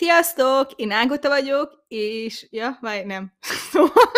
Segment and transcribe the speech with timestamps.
[0.00, 0.72] Sziasztok!
[0.76, 2.46] Én Ágota vagyok, és...
[2.50, 3.32] Ja, vagy nem.
[3.70, 4.10] Szóval...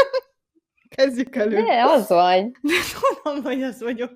[0.97, 1.63] Kezdjük elő.
[1.63, 2.51] De, az vagy.
[2.51, 2.75] De
[3.23, 4.11] tudom, hogy az vagyok.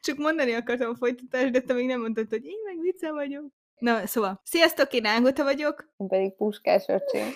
[0.00, 3.44] Csak mondani akartam a folytatást, de te még nem mondtad, hogy én meg vicce vagyok.
[3.78, 5.92] Na, szóval, sziasztok, én Ágota vagyok.
[5.96, 7.30] Én pedig Puskás öcsém.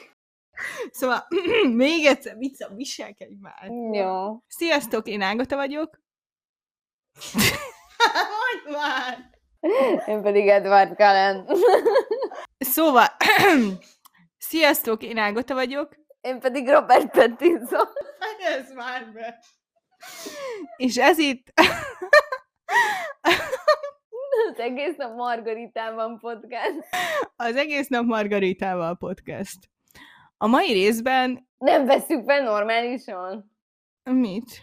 [0.90, 1.26] Szóval,
[1.72, 3.70] még egyszer, vicca, viselkedj már.
[3.92, 4.42] Jó.
[4.46, 6.00] Sziasztok, én Ágota vagyok.
[8.34, 9.32] Mondj már!
[10.06, 11.46] Én pedig Edward Cullen.
[12.64, 13.06] Szóval,
[14.38, 15.96] sziasztok, én Ágota vagyok.
[16.20, 17.86] Én pedig Robert Pattinson.
[18.38, 19.38] Ez már be.
[20.76, 21.52] És ez itt...
[24.50, 26.78] Az egész nap Margaritában podcast.
[27.36, 29.58] Az egész nap Margaritával podcast.
[30.36, 31.48] A mai részben...
[31.58, 33.56] Nem veszük fel normálisan.
[34.02, 34.62] Mit?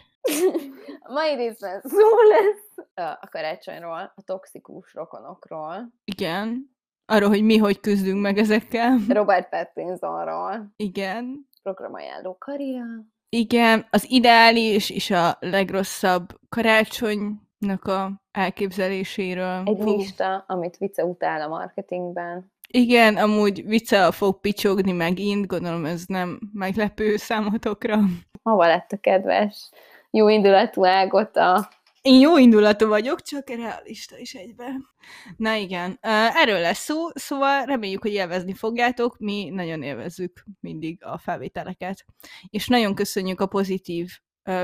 [1.00, 2.88] A mai részben szó lesz
[3.20, 6.70] a karácsonyról, a toxikus rokonokról, Igen.
[7.06, 8.98] Arról, hogy mi hogy küzdünk meg ezekkel.
[9.08, 11.48] Robert Pattinsonról, Igen.
[11.62, 12.84] programajánló Karia,
[13.28, 19.62] Igen, az ideális és a legrosszabb karácsonynak a elképzeléséről.
[19.64, 19.96] egy Fú.
[19.96, 22.52] lista, amit Vice utál a marketingben.
[22.68, 27.98] Igen, amúgy vicca fog picsogni megint, gondolom ez nem meglepő számotokra.
[28.42, 29.70] Hova lett a kedves,
[30.10, 31.68] jó indulatú Ágota?
[32.02, 34.88] Én jó indulatú vagyok, csak realista is egyben.
[35.36, 35.98] Na igen,
[36.34, 42.04] erről lesz szó, szóval reméljük, hogy élvezni fogjátok, mi nagyon élvezzük mindig a felvételeket.
[42.48, 44.10] És nagyon köszönjük a pozitív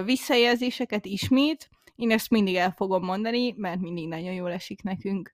[0.04, 5.32] visszajelzéseket ismét, én ezt mindig el fogom mondani, mert mindig nagyon jól esik nekünk.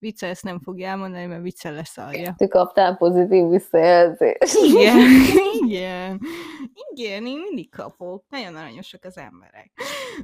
[0.00, 2.34] Vicce ezt nem fogja elmondani, mert lesz alja.
[2.36, 4.58] Te kaptál pozitív visszajelzést.
[4.62, 4.98] Igen,
[5.64, 6.20] igen,
[6.94, 8.24] igen, én mindig kapok.
[8.28, 9.70] Nagyon aranyosak az emberek.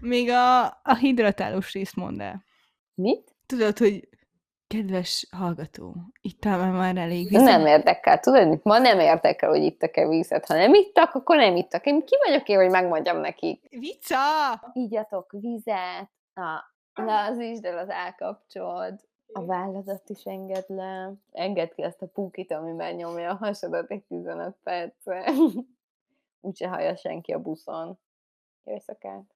[0.01, 2.45] Még a, a hidratálós részt mondd el.
[2.95, 3.35] Mit?
[3.47, 4.09] Tudod, hogy
[4.67, 7.43] kedves hallgató, itt már már elég víz.
[7.43, 8.21] Nem érdekel.
[8.21, 8.65] Tudod, mit?
[8.65, 10.47] Ma nem érdekel, hogy ittak-e vízet.
[10.47, 11.87] Ha nem ittak, akkor nem ittak.
[11.87, 13.69] Én ki vagyok én, hogy megmondjam nekik.
[13.71, 14.17] Vica!
[14.73, 18.95] Ígyatok vizet, a lazítsd el az állkapcsolod,
[19.37, 24.03] a válladat is engedd le, engedd ki azt a pukit, amiben nyomja a hasadat egy
[24.03, 25.33] 15 percre.
[26.41, 27.99] Úgyse hallja senki a buszon.
[28.65, 29.35] Jó éjszakát!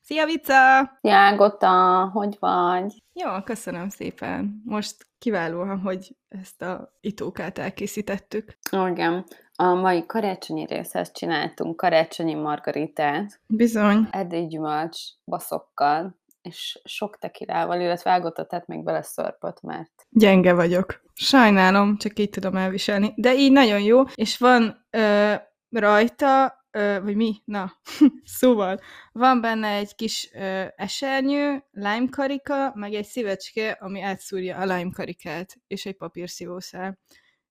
[0.00, 0.98] Szia, Vica!
[1.00, 3.02] Jágota, hogy vagy?
[3.12, 4.62] Jó, köszönöm szépen.
[4.64, 8.58] Most kiválóan, hogy ezt a itókát elkészítettük.
[8.76, 14.08] Ó, Igen, a mai karácsonyi részhez csináltunk karácsonyi margaritát, Bizony.
[14.10, 21.02] erdélyi gyümölcs baszokkal, és sok tekilával, illetve Ágota tett még bele szörpöt, mert Gyenge vagyok.
[21.14, 23.12] Sajnálom, csak így tudom elviselni.
[23.16, 25.34] De így nagyon jó, és van ö,
[25.70, 27.34] rajta, ö, vagy mi?
[27.44, 27.72] Na,
[28.38, 28.80] szóval,
[29.12, 34.90] van benne egy kis ö, esernyő, lime karika, meg egy szívecske, ami átszúrja a lime
[34.92, 36.98] karikát, és egy papírszívószál.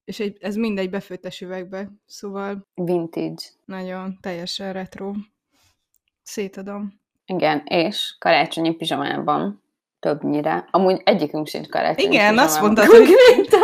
[0.06, 3.44] És egy, ez mindegy befőttes üvegbe, szóval vintage.
[3.66, 5.12] nagyon teljesen retro.
[6.24, 7.00] Szétadom.
[7.26, 9.64] Igen, és karácsonyi pizsamában
[10.00, 10.68] többnyire.
[10.72, 13.08] Amúgy egyikünk sincs karácsonyi Igen, azt mondtad, hogy,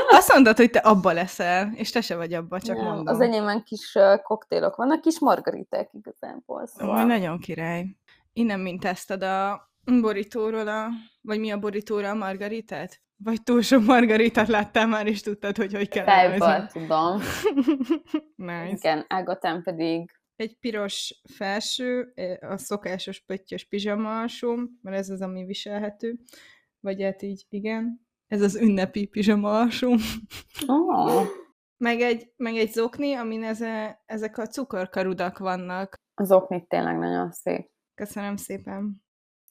[0.10, 3.08] azt mondtad, hogy te abba leszel, és te se vagy abba, csak Nem, mondom.
[3.16, 6.62] Az enyémben kis koktélok vannak, kis margariták igazából.
[6.62, 7.06] Ó, Szóval.
[7.06, 7.86] nagyon király.
[8.34, 9.70] Innen mintáztad a
[10.02, 10.88] borítóról, a,
[11.22, 13.02] vagy mi a borítóra a margaritát?
[13.24, 17.20] Vagy túl sok margaritát láttál már, és tudtad, hogy hogy kell Fejből tudom.
[18.36, 18.70] nice.
[18.72, 25.46] Igen, Ágotán pedig Egy piros felső, a szokásos pöttyös pizsama alsóm, mert ez az, ami
[25.46, 26.20] viselhető.
[26.80, 28.08] Vagy hát így, igen.
[28.28, 29.98] Ez az ünnepi pizsama alsóm.
[30.68, 31.26] oh,
[31.78, 35.94] Meg egy, meg egy zokni, amin eze, ezek a cukorkarudak vannak.
[36.14, 37.72] az oknit tényleg nagyon szép.
[37.96, 39.04] Köszönöm szépen.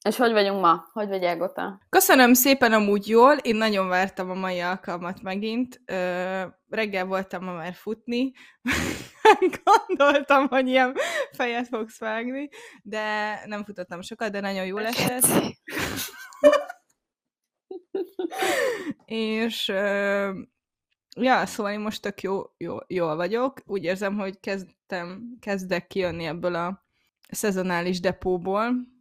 [0.09, 0.89] És hogy vagyunk ma?
[0.93, 1.81] Hogy vagy Ágota?
[1.89, 5.81] Köszönöm szépen amúgy jól, én nagyon vártam a mai alkalmat megint.
[5.85, 8.33] Ö, reggel voltam ma már futni,
[9.65, 10.95] gondoltam, hogy ilyen
[11.33, 12.49] fejet fogsz vágni,
[12.83, 15.25] de nem futottam sokat, de nagyon jól esett.
[19.05, 20.31] És ö,
[21.17, 23.61] ja, szóval én most tök jó, jó, jól vagyok.
[23.67, 26.85] Úgy érzem, hogy kezdtem, kezdek kijönni ebből a
[27.31, 28.99] szezonális depóból.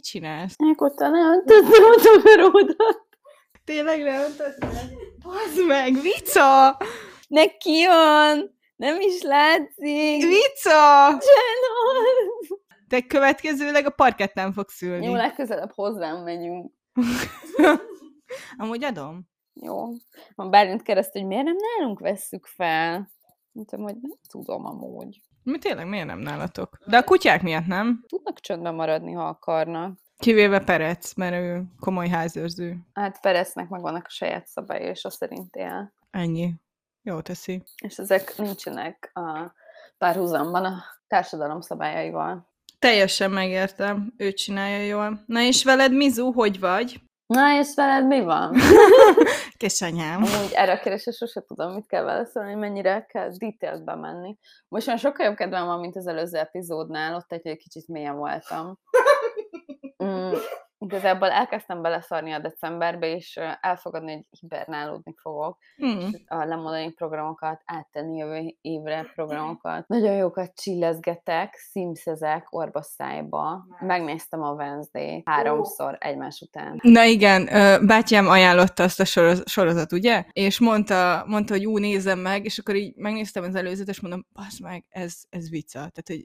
[0.00, 0.56] Mit csinálsz?
[0.56, 3.06] Nem tudtam a takaródat.
[3.64, 4.30] Tényleg nem
[5.22, 6.76] Bazd meg, Vica!
[7.28, 8.58] Neki van!
[8.76, 10.22] Nem is látszik!
[10.26, 11.06] Vica!
[11.06, 12.60] Csinálod!
[12.88, 15.06] Te következőleg a parketten fogsz ülni.
[15.06, 16.72] Jó, legközelebb hozzám megyünk.
[18.56, 19.28] Amúgy adom.
[19.52, 19.86] Jó.
[20.34, 23.10] Van Bálint kereszt, hogy miért nem nálunk vesszük fel.
[23.52, 25.20] Mondtam, hogy nem tudom amúgy.
[25.50, 26.78] Mi tényleg miért nem nálatok?
[26.86, 28.04] De a kutyák miatt nem?
[28.08, 29.98] Tudnak csöndben maradni, ha akarnak.
[30.18, 32.76] Kivéve Perec, mert ő komoly házőrző.
[32.92, 35.92] Hát Pereznek meg vannak a saját szabályai, és azt szerint él.
[36.10, 36.54] Ennyi.
[37.02, 37.62] Jó teszi.
[37.82, 39.54] És ezek nincsenek a
[39.98, 42.48] párhuzamban a társadalom szabályaival.
[42.78, 44.12] Teljesen megértem.
[44.16, 45.22] Ő csinálja jól.
[45.26, 47.00] Na és veled, Mizu, hogy vagy?
[47.30, 48.56] Na, és veled mi van?
[49.62, 50.22] Kesanyám.
[50.22, 54.36] Amúgy erre a kérdésre sose tudom, mit kell válaszolni, mennyire kell detailbe menni.
[54.68, 58.16] Most már sokkal jobb kedvem van, mint az előző epizódnál, ott egy, egy kicsit mélyen
[58.16, 58.78] voltam.
[60.04, 60.32] Mm,
[60.90, 65.58] igazából elkezdtem beleszarni a decemberbe, és elfogadni, hogy hibernálódni fogok.
[65.76, 66.10] Hmm.
[66.26, 69.88] A lemondani programokat, áttenni jövő évre programokat.
[69.88, 73.66] Nagyon jókat csillezgetek, szimszezek orba szájba.
[73.80, 76.78] Megnéztem a Wednesday háromszor egymás után.
[76.82, 77.48] Na igen,
[77.86, 80.24] bátyám ajánlotta azt a soroz- sorozat, ugye?
[80.32, 84.26] És mondta, mondta, hogy ú, nézem meg, és akkor így megnéztem az előzőt, és mondom,
[84.32, 85.78] basz meg, ez, ez vicca.
[85.78, 86.24] Tehát, hogy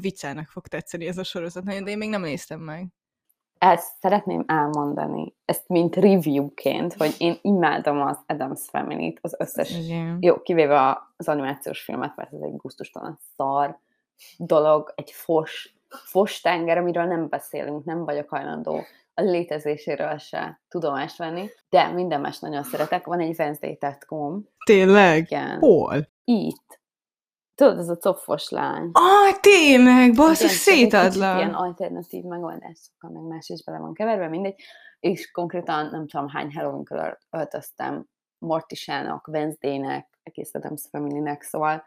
[0.00, 2.86] viccelnek fog tetszeni ez a sorozat, nagyon, de én még nem néztem meg.
[3.58, 10.18] Ezt szeretném elmondani, ezt mint reviewként, hogy én imádom az Adams Family-t, az összes Igen.
[10.20, 13.78] Jó, kivéve az animációs filmet, mert ez egy gusztustalan szar
[14.36, 21.16] dolog, egy fos, fos tenger, amiről nem beszélünk, nem vagyok hajlandó a létezéséről se tudomást
[21.16, 23.06] venni, de minden más nagyon szeretek.
[23.06, 25.22] Van egy Wednesday tetkóm, Tényleg?
[25.22, 26.08] igen, Hol?
[26.24, 26.80] itt.
[27.56, 28.90] Tudod, ez a copfos lány.
[28.92, 30.92] Ah, tényleg, basszus, kicsit
[31.36, 34.60] Ilyen alternatív megoldásokkal, meg más is bele van keverve, mindegy.
[35.00, 38.06] És konkrétan nem tudom hány halloween öltöztem
[38.38, 41.84] Mortisának, Wednesday-nek, egész Adams Family-nek, szóval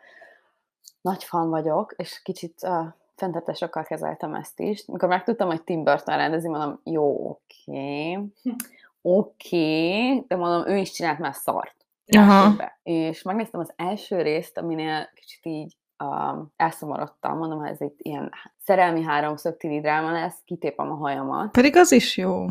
[1.01, 4.85] nagy fan vagyok, és kicsit uh, fenntartásokkal kezeltem ezt is.
[4.85, 8.19] Mikor megtudtam, hogy Tim Burton rendezi, mondom, jó, oké,
[9.01, 11.78] oké, de mondom, ő is csinált már szart.
[12.17, 12.55] Aha.
[12.55, 12.79] Be.
[12.83, 18.31] És megnéztem az első részt, aminél kicsit így um, elszomorodtam, mondom, ha ez egy ilyen
[18.57, 21.51] szerelmi háromszög tini dráma lesz, kitépem a hajamat.
[21.51, 22.45] Pedig az is jó.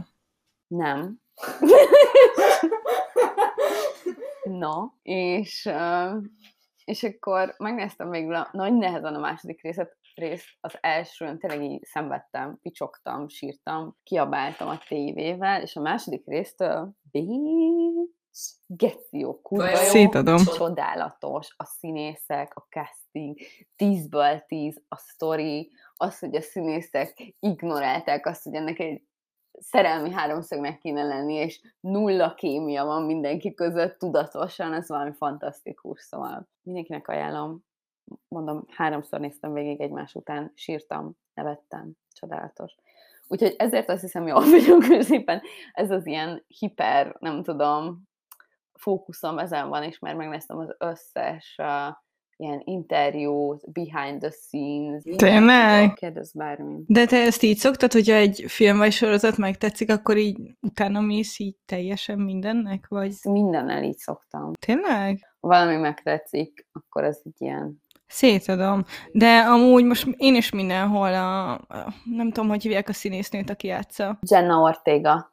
[0.67, 1.21] Nem.
[4.63, 6.23] no, és, uh,
[6.85, 12.59] és akkor megnéztem a nagy nehezen a második részet, részt, az elsőn tényleg így szenvedtem,
[12.63, 16.93] picsogtam, sírtam, kiabáltam a tévével, és a második résztől
[18.67, 20.45] geci jó, kurva jó, Szétadom.
[20.45, 23.37] csodálatos, a színészek, a casting,
[23.77, 29.03] tízből tíz, a sztori, az, hogy a színészek ignorálták azt, hogy ennek egy
[29.61, 36.49] szerelmi háromszögnek kéne lenni, és nulla kémia van mindenki között tudatosan, ez valami fantasztikus, szóval
[36.63, 37.65] mindenkinek ajánlom.
[38.29, 42.75] Mondom, háromszor néztem végig egymás után, sírtam, nevettem, csodálatos.
[43.29, 45.43] Úgyhogy ezért azt hiszem, jól vagyok középen.
[45.73, 48.08] Ez az ilyen hiper, nem tudom,
[48.79, 51.97] fókuszom ezen van, és már megnéztem az összes uh,
[52.39, 55.03] ilyen interjút, behind the scenes.
[55.17, 55.81] Tényleg?
[55.81, 56.85] tudok, Kérdezz bármit.
[56.87, 61.39] De te ezt így szoktad, hogyha egy film vagy sorozat megtetszik, akkor így utána mész
[61.39, 64.53] így teljesen mindennek, vagy Ezt mindennel így szoktam.
[64.67, 65.19] tényleg?
[65.41, 68.85] Ha valami megtetszik, akkor ez egy ilyen Szétadom.
[69.13, 73.67] De amúgy most én is mindenhol a, a nem tudom, hogy hívják a színésznőt, aki
[73.67, 74.19] játsza.
[74.31, 75.33] Jenna Ortega.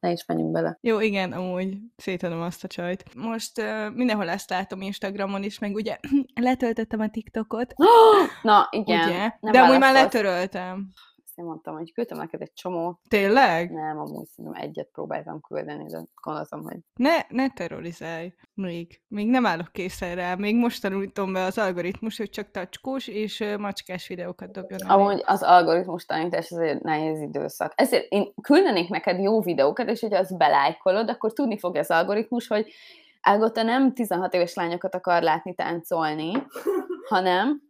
[0.00, 0.78] Ne is menjünk bele.
[0.80, 3.04] Jó, igen, amúgy szétadom azt a csajt.
[3.14, 5.98] Most uh, mindenhol ezt látom Instagramon is, meg ugye
[6.40, 7.74] letöltöttem a TikTokot,
[8.42, 9.08] Na, igen.
[9.08, 9.30] ugye?
[9.40, 10.88] nem De amúgy már letöröltem.
[11.32, 12.98] Azt én mondtam, hogy küldtem neked egy csomót.
[13.08, 13.70] Tényleg?
[13.70, 18.34] Nem, amúgy szerintem egyet próbáltam küldeni, de gondoltam, hogy Ne, ne terrorizálj.
[18.54, 20.34] Még, még nem állok készen rá.
[20.34, 25.42] Még most tanultam be az algoritmus, hogy csak tacskós és macskás videókat dobjon amúgy az
[25.42, 27.72] algoritmus tanítás az egy nehéz időszak.
[27.76, 32.46] Ezért én küldenék neked jó videókat, és hogyha azt belájkolod, akkor tudni fogja az algoritmus,
[32.46, 32.72] hogy
[33.20, 36.32] Ágota nem 16 éves lányokat akar látni táncolni,
[37.08, 37.62] hanem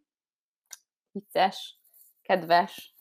[1.12, 1.80] vicces,
[2.22, 2.91] kedves,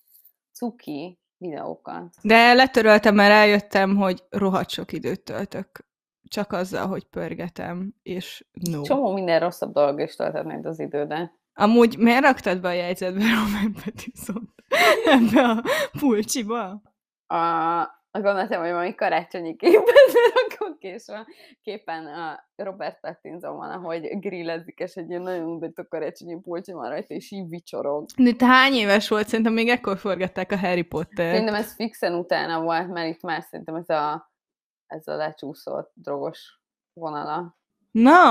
[0.62, 2.15] cuki videókat.
[2.22, 5.89] De letöröltem, mert rájöttem, hogy rohadt sok időt töltök.
[6.24, 8.82] Csak azzal, hogy pörgetem, és no.
[8.82, 11.32] Csomó minden rosszabb dolog is töltetnéd az idődet.
[11.53, 14.53] Amúgy miért raktad be a jegyzetbe Robert Pattinson
[15.06, 15.63] ebbe a
[16.00, 16.82] pulcsiba?
[17.27, 19.86] A, gondoltam, hogy valami karácsonyi képet
[20.34, 21.25] rakok, és van
[21.62, 26.89] képen a Robert Pattinson van, ahogy grillezik, és egy ilyen nagyon undító karácsonyi pulcsi van
[26.89, 28.06] rajta, és így vicsorog.
[28.18, 29.27] De te hány éves volt?
[29.27, 31.32] Szerintem még ekkor forgatták a Harry Potter.
[31.32, 34.32] Szerintem ez fixen utána volt, mert itt már szerintem ez a,
[34.88, 36.60] ez a lecsúszott drogos
[36.94, 37.58] vonala.
[37.91, 38.22] Na,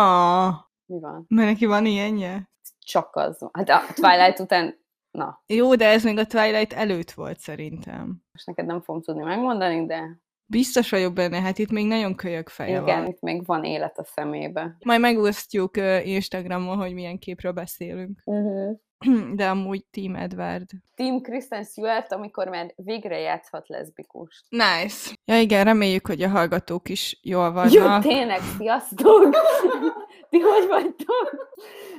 [0.86, 1.24] Mi van?
[1.28, 2.48] mert neki van ilyenje?
[2.78, 3.50] Csak az van.
[3.52, 4.79] Hát a Twilight után,
[5.10, 8.22] na, Jó, de ez még a Twilight előtt volt szerintem.
[8.32, 10.18] most neked nem fogom tudni megmondani, de
[10.50, 13.06] Biztos vagyok benne, hát itt még nagyon kölyök feje igen, van.
[13.06, 14.76] itt még van élet a szemébe.
[14.84, 18.22] Majd megosztjuk Instagramon, hogy milyen képről beszélünk.
[18.24, 18.78] Uh-huh.
[19.38, 20.66] de amúgy Team Edward.
[20.94, 24.44] Team Kristen Stewart, amikor már végre játszhat leszbikus.
[24.48, 25.14] Nice.
[25.24, 28.02] Ja igen, reméljük, hogy a hallgatók is jól Jó, vannak.
[28.02, 29.36] tényleg, sziasztok!
[30.30, 31.48] Ti hogy vagytok?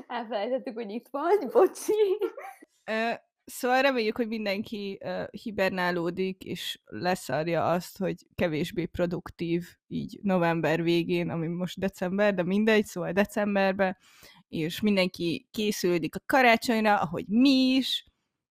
[0.07, 2.17] Elfelejtettük, hogy itt vagy, bocsi.
[3.45, 11.29] Szóval reméljük, hogy mindenki uh, hibernálódik, és leszarja azt, hogy kevésbé produktív így november végén,
[11.29, 13.97] ami most december, de mindegy, szóval decemberben,
[14.47, 18.05] és mindenki készülődik a karácsonyra, ahogy mi is.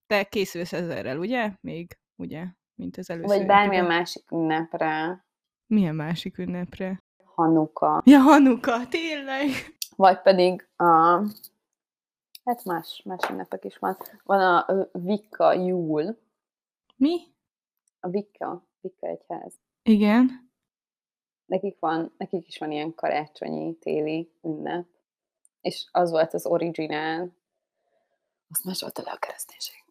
[0.07, 1.51] Te készülsz ezerrel, ugye?
[1.61, 2.45] Még, ugye?
[2.75, 3.37] Mint az előző.
[3.37, 3.97] Vagy bármilyen évben.
[3.97, 5.25] másik ünnepre.
[5.67, 7.03] Milyen másik ünnepre?
[7.23, 8.01] Hanuka.
[8.05, 9.49] Ja, Hanuka, tényleg!
[9.95, 11.21] Vagy pedig a...
[12.49, 13.97] Hát más, más ünnepek is van.
[14.23, 16.17] Van a ö, Vika Júl.
[16.95, 17.19] Mi?
[17.99, 18.63] A Vika.
[18.81, 19.53] Vika egyház.
[19.83, 20.51] Igen.
[21.45, 24.85] Nekik, van, nekik is van ilyen karácsonyi, téli ünnep.
[25.61, 27.31] És az volt az originál.
[28.49, 29.83] Azt másolta le a kereszténység.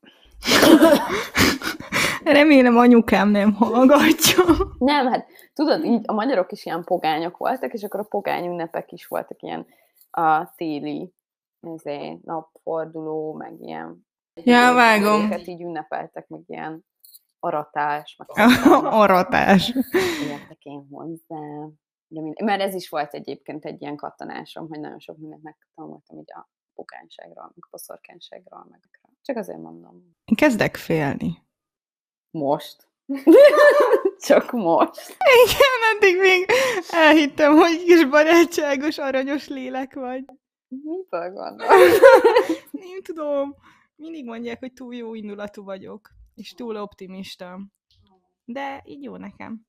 [2.39, 4.45] Remélem anyukám nem hallgatja.
[4.79, 8.93] Nem, hát tudod, így a magyarok is ilyen pogányok voltak, és akkor a pogány ünnepek
[8.93, 9.67] is voltak ilyen
[10.11, 11.17] a téli
[11.61, 14.07] ezért, napforduló, meg ilyen.
[14.35, 15.21] Ja, vágom.
[15.21, 16.85] Ezeket így ünnepeltek, meg ilyen
[17.39, 18.29] aratás, meg
[19.03, 19.73] Aratás.
[20.29, 21.69] értek én hozzá.
[22.09, 26.19] Ja, mind- mert ez is volt egyébként egy ilyen kattanásom, hogy nagyon sok mindent megtanultam
[26.19, 28.81] így a pogányságról, meg a boszorkányságról, meg
[29.23, 30.17] csak azért mondom.
[30.25, 31.43] Én kezdek félni.
[32.31, 32.87] Most.
[34.27, 35.17] Csak most.
[35.45, 36.47] Igen, addig még
[36.91, 40.25] elhittem, hogy kis barátságos, aranyos lélek vagy.
[40.69, 41.79] Miből gondolod?
[42.71, 43.55] Nem tudom.
[43.97, 47.61] Mindig mondják, hogy túl jó indulatú vagyok, és túl optimista.
[48.45, 49.67] De így jó nekem.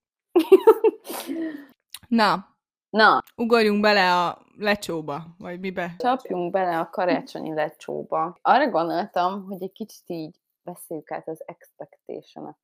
[2.07, 2.57] Na,
[2.89, 5.95] Na, ugorjunk bele a lecsóba, vagy mibe.
[5.97, 8.37] csapjunk bele a karácsonyi lecsóba.
[8.41, 12.55] Arra gondoltam, hogy egy kicsit így beszéljük át az expectation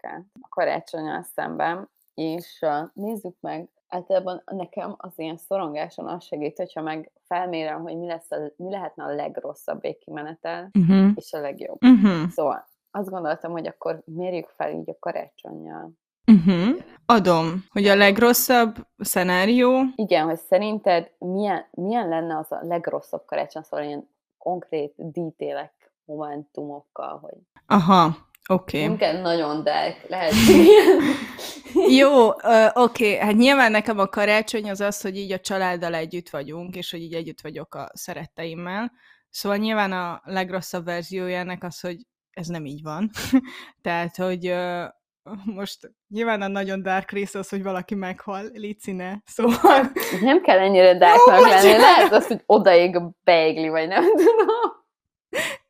[0.42, 7.12] a karácsonyal szemben, és nézzük meg, általában nekem az ilyen szorongáson az segít, hogyha meg
[7.28, 11.12] felmérem, hogy mi, lesz a, mi lehetne a legrosszabb végkimenetel, Uh-huh.
[11.16, 11.84] és a legjobb.
[11.84, 12.30] Uh-huh.
[12.30, 15.92] Szóval azt gondoltam, hogy akkor mérjük fel így a karácsonyjal.
[16.32, 16.78] Uh-huh.
[17.06, 23.62] Adom, hogy a legrosszabb szenárió, Igen, hogy szerinted milyen, milyen lenne az a legrosszabb karácsony,
[23.62, 28.16] szóval ilyen konkrét dítélek, momentumokkal, hogy aha,
[28.50, 28.86] oké.
[28.86, 30.34] nem kell nagyon dark, lehet.
[32.00, 32.28] Jó,
[32.74, 36.92] oké, hát nyilván nekem a karácsony az az, hogy így a családdal együtt vagyunk, és
[36.92, 38.92] hogy így együtt vagyok a szeretteimmel.
[39.30, 41.98] Szóval nyilván a legrosszabb verziója ennek az, hogy
[42.32, 43.10] ez nem így van.
[43.82, 44.56] Tehát, hogy
[45.44, 49.14] most nyilván a nagyon dark rész az, hogy valaki meghal, Lici ne.
[49.26, 54.85] Szóval Nem kell ennyire darknak lenni, lehet az, hogy odaig a beigli, vagy nem tudom.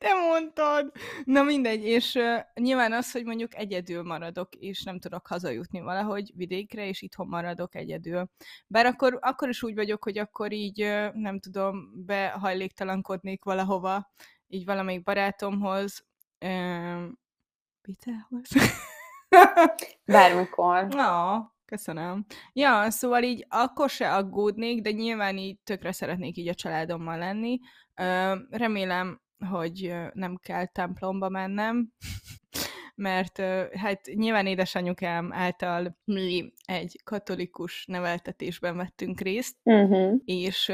[0.05, 0.91] Te mondtad!
[1.24, 6.31] Na mindegy, és uh, nyilván az, hogy mondjuk egyedül maradok, és nem tudok hazajutni valahogy
[6.35, 8.29] vidékre, és itthon maradok egyedül.
[8.67, 14.12] Bár akkor, akkor is úgy vagyok, hogy akkor így, uh, nem tudom, behajléktalankodnék valahova,
[14.47, 16.05] így valamelyik barátomhoz,
[16.45, 17.03] uh,
[17.81, 18.50] Pitehoz.
[20.05, 20.88] Bármikor.
[20.88, 22.25] Na, köszönöm.
[22.53, 27.59] Ja, szóval így akkor se aggódnék, de nyilván így tökre szeretnék így a családommal lenni.
[28.50, 31.88] Remélem, hogy nem kell templomba mennem,
[32.96, 33.42] mert
[33.74, 40.14] hát nyilván édesanyukám által mi egy katolikus neveltetésben vettünk részt, Uh-huh.
[40.25, 40.72] és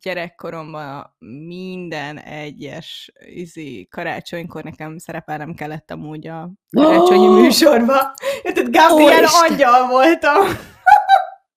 [0.00, 1.16] gyerekkoromban
[1.46, 8.14] minden egyes izé, karácsonykor nekem szerepelnem kellett amúgy a karácsonyi műsorba.
[8.42, 9.50] Tehát Gabriel Úristen!
[9.50, 10.46] angyal voltam.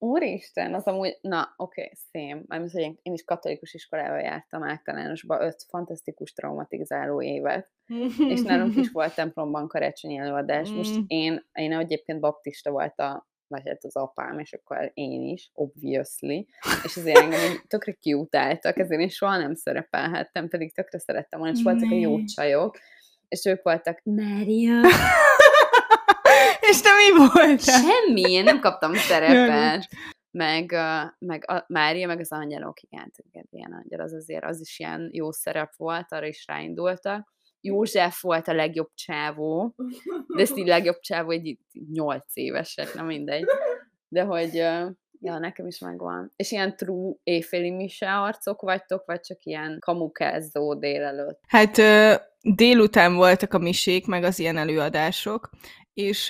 [0.04, 2.44] Úristen, az amúgy, na, oké, okay, szém.
[2.48, 7.72] Mármint, hogy én, én is katolikus iskolába jártam általánosba öt fantasztikus traumatizáló évet,
[8.18, 10.70] és nálunk is volt templomban karácsonyi előadás.
[10.70, 11.04] Most Mm.
[11.08, 16.48] én, én egyébként baptista volt a, vagy hát az apám, és akkor én is, obviously,
[16.84, 21.56] és azért engem így tökre kiutáltak, ezért én soha nem szerepelhettem, pedig tökre szerettem volna,
[21.56, 22.78] és voltak a jó csajok,
[23.28, 24.82] és ők voltak, Mária,
[26.74, 27.58] és te mi voltál?
[27.58, 29.88] semmi, én nem kaptam szerepet.
[30.32, 30.76] Meg,
[31.20, 35.10] meg a Mária, meg az angyalok, igen, igen, ilyen angyal, az azért, az is ilyen
[35.12, 37.34] jó szerep volt, arra is ráindultak.
[37.62, 39.76] József volt a legjobb csávó,
[40.36, 41.58] de ezt így legjobb csávó egy
[41.92, 43.46] nyolc évesek, nem mindegy.
[44.08, 44.54] De hogy,
[45.20, 46.32] ja, nekem is megvan.
[46.36, 51.40] És ilyen true éjféli mise arcok vagytok, vagy csak ilyen kamukázó délelőtt?
[51.48, 51.82] Hát
[52.42, 55.50] délután voltak a misék, meg az ilyen előadások,
[55.94, 56.28] és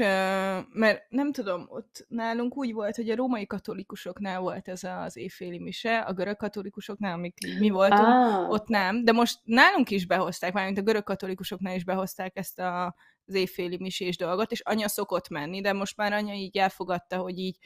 [0.70, 5.60] mert nem tudom, ott nálunk úgy volt, hogy a római katolikusoknál volt ez az évféli
[5.60, 8.50] mise, a görög katolikusoknál, amik mi voltunk, ah.
[8.50, 12.96] ott nem, de most nálunk is behozták, mármint a görög katolikusoknál is behozták ezt a,
[13.25, 17.39] az évféli misés dolgot, és anya szokott menni, de most már anya így elfogadta, hogy
[17.39, 17.58] így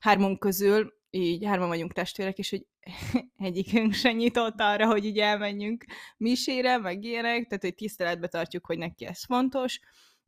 [0.00, 2.66] hármunk közül, így hárman vagyunk testvérek, és hogy
[3.48, 5.84] egyikünk se nyitott arra, hogy így elmenjünk
[6.16, 9.80] misére, meg ilyenek, tehát hogy tiszteletbe tartjuk, hogy neki ez fontos,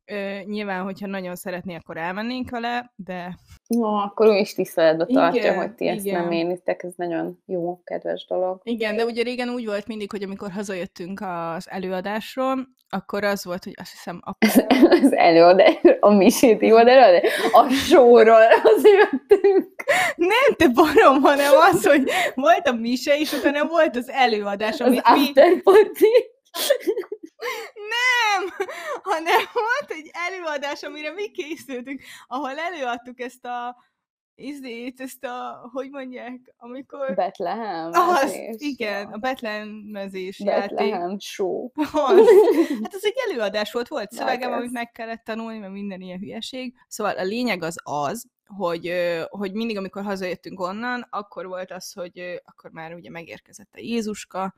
[0.05, 3.39] Ö, nyilván, hogyha nagyon szeretné, akkor elmennénk vele, de...
[3.67, 6.23] No, akkor ő is tiszteletbe tartja, igen, hogy ti ezt igen.
[6.23, 8.61] nem élitek, ez nagyon jó, kedves dolog.
[8.65, 13.65] Igen, de ugye régen úgy volt mindig, hogy amikor hazajöttünk az előadásról, akkor az volt,
[13.65, 14.21] hogy azt hiszem...
[14.25, 14.37] A...
[15.03, 17.23] az előadás, a misét volt előadás?
[17.53, 18.41] A sóról
[18.83, 19.85] jöttünk.
[20.17, 25.01] Nem, te barom, hanem az, hogy volt a mise, és utána volt az előadás, amit
[25.05, 25.61] az mi...
[25.63, 26.05] Party.
[27.75, 28.67] Nem!
[29.03, 33.77] Hanem volt egy előadás, amire mi készültünk, ahol előadtuk ezt a
[34.35, 37.15] izét, ezt a, hogy mondják, amikor...
[37.15, 41.71] Betlehem az, igen, a Betlehem mezés Betlehem show.
[41.93, 42.27] Az.
[42.83, 46.75] Hát az egy előadás volt, volt szövegem, amit meg kellett tanulni, mert minden ilyen hülyeség.
[46.89, 48.93] Szóval a lényeg az az, hogy,
[49.29, 54.55] hogy mindig, amikor hazajöttünk onnan, akkor volt az, hogy akkor már ugye megérkezett a Jézuska,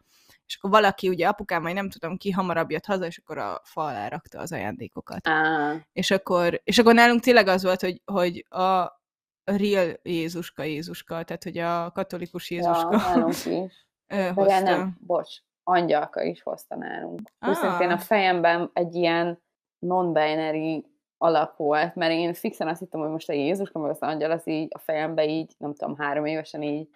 [0.46, 3.60] és akkor valaki, ugye apukám, vagy nem tudom ki, hamarabb jött haza, és akkor a
[3.62, 5.26] fal alá rakta az ajándékokat.
[5.26, 5.76] Ah.
[5.92, 9.02] És, akkor, és akkor nálunk tényleg az volt, hogy, hogy a
[9.44, 12.88] real Jézuska Jézuska, tehát hogy a katolikus Jézuska.
[12.90, 13.86] Ja, nálunk is.
[14.34, 14.60] hozta.
[14.60, 17.32] nem, bocs, angyalka is hozta nálunk.
[17.38, 17.48] Ah.
[17.48, 19.42] Őszintén a fejemben egy ilyen
[19.78, 20.84] non-binary
[21.18, 24.48] alap volt, mert én fixen azt hittem, hogy most a Jézuska, meg az angyal, az
[24.48, 26.88] így a fejemben így, nem tudom, három évesen így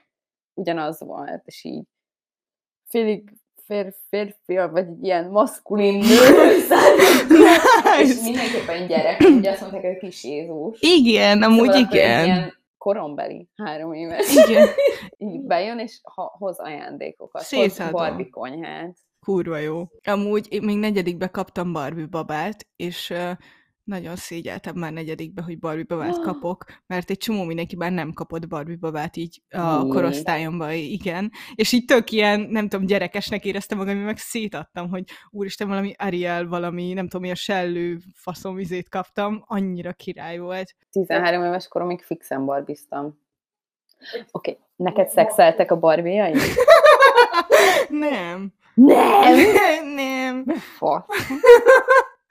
[0.55, 1.85] ugyanaz volt, és így
[2.85, 3.33] félig
[3.69, 6.17] fér, férfi, vagy egy ilyen maszkulin nő,
[8.03, 10.81] és mindenképpen gyerek, ugye azt mondták, hogy kis Jézus.
[10.81, 12.25] Igen, amúgy szóval igen.
[12.25, 14.35] Ilyen korombeli, három éves.
[14.35, 14.69] Igen.
[15.31, 17.43] így bejön, és ha, hoz ajándékokat.
[17.43, 17.93] Szétadom.
[17.93, 18.97] Hoz Barbie konyhát.
[19.27, 19.83] Kurva jó.
[20.05, 23.31] Amúgy én még negyedikbe kaptam Barbie babát, és uh,
[23.89, 26.25] nagyon szégyeltem már negyedikbe, hogy Barbie babát oh.
[26.25, 29.89] kapok, mert egy csomó mindenki már nem kapott Barbie babát így a mm.
[29.89, 31.31] korosztályomban, igen.
[31.55, 36.47] És így tök ilyen, nem tudom, gyerekesnek éreztem magam, meg szétadtam, hogy úristen, valami Ariel,
[36.47, 40.75] valami, nem tudom, milyen sellő faszomvizét kaptam, annyira király volt.
[40.91, 43.19] 13 éves koromig fixen barbiztam.
[44.31, 44.63] Oké, okay.
[44.77, 46.33] neked szexeltek a barbie
[47.89, 48.53] nem.
[48.75, 49.43] Nem?
[49.95, 50.45] nem.
[50.77, 51.05] Fasz.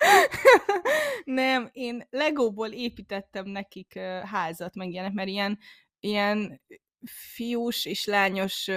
[1.26, 5.60] Nem, én Legóból építettem nekik házat, meg ilyenek, mert ilyen,
[6.00, 6.62] ilyen
[7.06, 8.70] fiús és lányos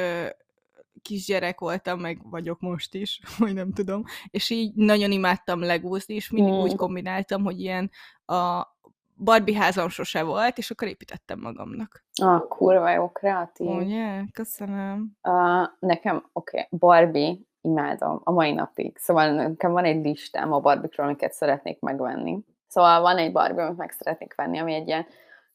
[1.02, 6.30] kisgyerek voltam, meg vagyok most is, vagy nem tudom, és így nagyon imádtam legózni, és
[6.30, 6.56] mindig mm.
[6.56, 7.90] úgy kombináltam, hogy ilyen
[8.26, 8.68] a
[9.16, 12.04] Barbie házam sose volt, és akkor építettem magamnak.
[12.22, 13.70] Ah, kurva jó, kreatív.
[13.70, 14.24] Ugye?
[14.32, 15.16] Köszönöm.
[15.22, 18.98] Uh, nekem, oké, okay, Barbie, imádom a mai napig.
[18.98, 22.38] Szóval nekem van egy listám a barbikról, amiket szeretnék megvenni.
[22.68, 25.06] Szóval van egy Barbie, amit meg szeretnék venni, ami egy ilyen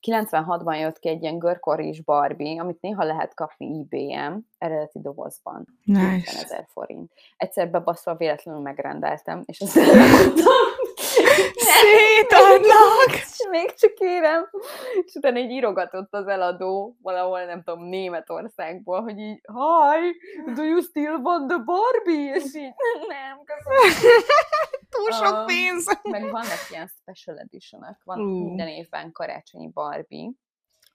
[0.01, 5.65] 96-ban jött ki egy ilyen görkoris Barbie, amit néha lehet kapni eBay-en, eredeti dobozban.
[5.83, 6.39] Nice.
[6.43, 7.11] ezer forint.
[7.37, 9.79] Egyszer bebaszva véletlenül megrendeltem, és azt
[11.55, 13.13] Szétadnak!
[13.13, 14.49] És még csak kérem.
[15.05, 20.17] És utána egy írogatott az eladó valahol, nem tudom, Németországból, hogy így, hi,
[20.53, 22.35] do you still want the Barbie?
[22.35, 22.73] És így,
[23.07, 24.11] nem, köszönöm.
[24.89, 25.99] Túl sok uh, pénz.
[26.03, 28.25] Meg vannak ilyen special edition van uh.
[28.25, 30.31] minden évben karácsonyi Barbie,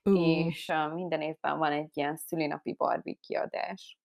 [0.03, 0.19] uh.
[0.19, 3.99] és uh, minden évben van egy ilyen szülinapi Barbie kiadás.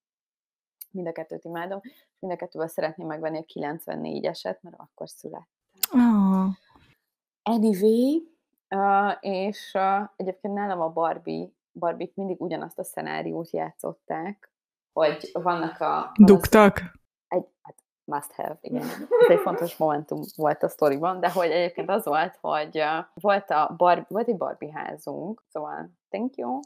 [0.90, 1.80] Mind a kettőt imádom,
[2.18, 5.46] mind a kettővel szeretném megvenni a 94-eset, mert akkor születtem.
[5.92, 6.48] Oh.
[7.42, 8.35] Anyway,
[8.74, 14.50] uh, és uh, egyébként nálam a Barbie, Barbie mindig ugyanazt a szenáriót játszották,
[14.92, 16.12] hogy vannak a...
[16.14, 16.78] Dugtak?
[17.28, 17.74] Egy, hát
[18.04, 18.82] must have, igen.
[18.82, 23.50] Ez egy fontos momentum volt a sztoriban, de hogy egyébként az volt, hogy uh, volt,
[23.50, 26.60] a Barbie, volt egy Barbie házunk, szóval thank you.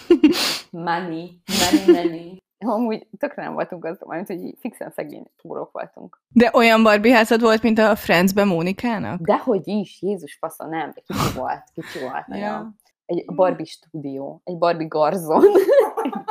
[0.70, 2.38] money, money, money.
[2.66, 6.20] Amúgy tökre nem voltunk az, mert hogy fixen szegény túrok voltunk.
[6.28, 9.20] De olyan Barbie házad volt, mint a Friendsben Mónikának?
[9.20, 10.92] Dehogy is, Jézus fasza, nem.
[10.92, 12.24] Kicsi volt, kicsi volt.
[12.28, 12.74] Ja.
[13.06, 15.44] Egy Barbie stúdió, egy Barbie garzon,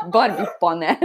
[0.03, 0.97] egy Barbie panel.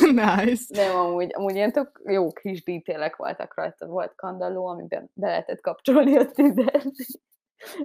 [0.00, 0.64] nice.
[0.68, 3.86] Nem, amúgy, amúgy ilyen tök jó kis dítélek voltak rajta.
[3.86, 6.92] Volt kandalló, amiben be lehetett kapcsolni a tüzet.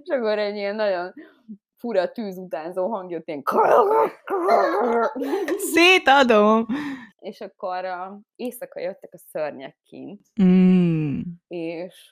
[0.03, 1.13] És akkor egy ilyen nagyon
[1.79, 3.43] fura tűz utánzó hang jött, ilyen
[5.73, 6.65] Szétadom!
[7.19, 11.19] és akkor uh, éjszaka jöttek a szörnyek kint, Mm.
[11.47, 12.09] és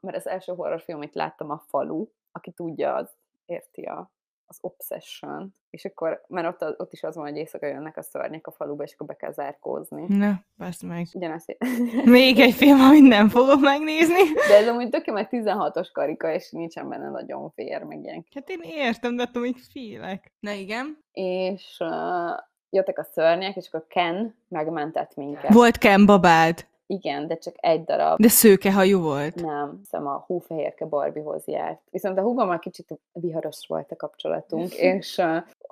[0.00, 3.10] mert az első horrorfilm, amit láttam, a falu, aki tudja, az
[3.44, 4.10] érti a,
[4.50, 8.46] az obsession és akkor, mert ott, ott is az van, hogy éjszaka jönnek a szörnyek
[8.46, 10.04] a faluba, és akkor be kell zárkózni.
[10.08, 11.06] Na, basz meg.
[11.12, 11.56] Ugyanezt,
[12.04, 14.22] Még egy film, amit nem fogok megnézni.
[14.48, 18.26] de ez amúgy tökéletes, mert 16-os karika, és nincsen benne nagyon vér, meg ilyen.
[18.34, 20.32] Hát én értem, de attól még félek.
[20.40, 20.98] Na igen.
[21.12, 22.38] És uh,
[22.70, 25.52] jöttek a szörnyek, és akkor Ken megmentett minket.
[25.52, 28.20] Volt Ken babád, Igen, de csak egy darab.
[28.20, 29.34] de szőkehajú volt.
[29.34, 31.80] Nem, hiszem a hófehérke Barbiehoz járt.
[31.90, 35.22] Viszont a húgommal kicsit viharos volt a kapcsolatunk, és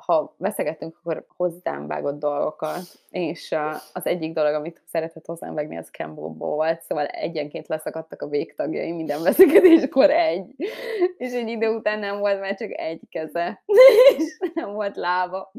[0.04, 3.54] ha veszegettünk, akkor hozzám vágott dolgokat, és
[3.92, 8.92] az egyik dolog, amit szeretett hozzám vágni, az Ken volt, szóval egyenként leszakadtak a végtagjai
[8.92, 10.54] minden veszekedéskor egy,
[11.16, 13.62] és egy idő után nem volt már csak egy keze,
[14.16, 15.52] és nem volt lába,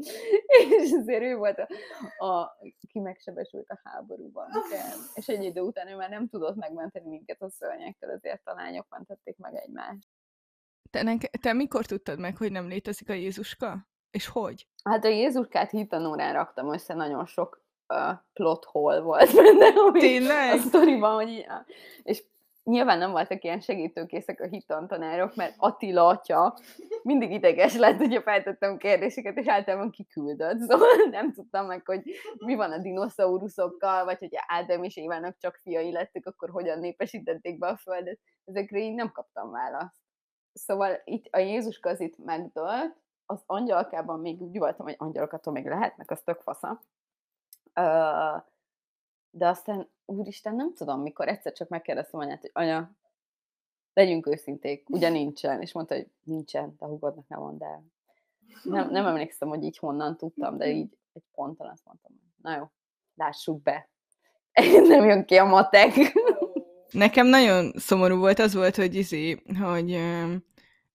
[0.50, 4.48] és azért ő volt a, a ki megsebesült a háborúban,
[5.14, 8.86] és egy idő után ő már nem tudott megmenteni minket a szörnyektől, ezért a lányok
[8.88, 10.08] mentették meg egymást.
[10.90, 13.89] Te, te mikor tudtad meg, hogy nem létezik a Jézuska?
[14.10, 14.66] És hogy?
[14.84, 20.52] Hát a Jézuskát hitanórán raktam össze, nagyon sok uh, plot hole volt benne, ami Tényleg?
[20.52, 21.46] a sztoriban, hogy így,
[22.02, 22.24] és
[22.64, 26.58] nyilván nem voltak ilyen segítőkészek a hittantanárok, mert Attila atya
[27.02, 32.02] mindig ideges lett, hogyha feltettem kérdéseket, és általában kiküldött, szóval nem tudtam meg, hogy
[32.38, 37.58] mi van a dinoszauruszokkal, vagy hogy Ádám és Évának csak fiai lettek, akkor hogyan népesítették
[37.58, 38.18] be a Földet.
[38.44, 40.00] Ezekre így nem kaptam választ.
[40.52, 42.96] Szóval itt a Jézuska az itt megdölt,
[43.30, 46.82] az angyalkában még úgy voltam, hogy angyalokattól még lehetnek, az tök fasza.
[47.74, 47.82] Ö,
[49.30, 52.90] de aztán, úristen, nem tudom, mikor egyszer csak megkérdeztem anyát, hogy anya,
[53.92, 55.60] legyünk őszinték, ugye nincsen?
[55.60, 57.84] És mondta, hogy nincsen, te hugodnak nem mondd el.
[58.62, 62.12] Nem, nem emlékszem, hogy így honnan tudtam, de így egy ponton azt mondtam,
[62.42, 62.70] na jó,
[63.14, 63.88] lássuk be.
[64.88, 65.92] nem jön ki a matek.
[66.90, 70.00] Nekem nagyon szomorú volt, az volt, hogy izé, hogy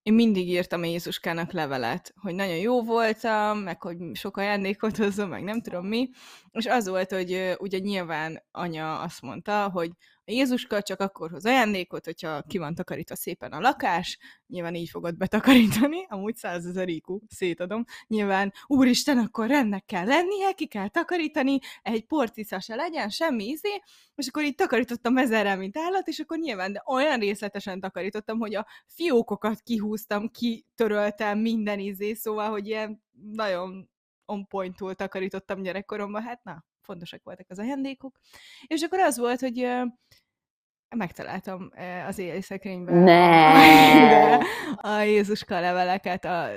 [0.06, 5.28] én mindig írtam a Jézuskának levelet, hogy nagyon jó voltam, meg hogy sok ajándékot hozom,
[5.28, 6.08] meg nem tudom mi,
[6.50, 9.90] és az volt, hogy ugye nyilván anya azt mondta, hogy
[10.26, 15.16] Jézuska csak akkor hoz ajándékot, hogyha ki van takarítva szépen a lakás, nyilván így fogod
[15.16, 22.06] betakarítani, amúgy százezer IQ, szétadom, nyilván, úristen, akkor rendnek kell lennie, ki kell takarítani, egy
[22.06, 23.82] porcica se legyen, semmi izé,
[24.14, 28.54] és akkor így takarítottam ezerrel, mint állat, és akkor nyilván, de olyan részletesen takarítottam, hogy
[28.54, 33.88] a fiókokat kihúztam, kitöröltem minden izé, szóval, hogy ilyen nagyon
[34.24, 38.18] on point-tul takarítottam gyerekkoromban, hát na, fontosak voltak az ajándékok.
[38.66, 39.68] És akkor az volt, hogy
[40.96, 41.70] megtaláltam
[42.06, 44.34] az éli szekrényben Ne!
[44.94, 46.48] a Jézuska leveleket a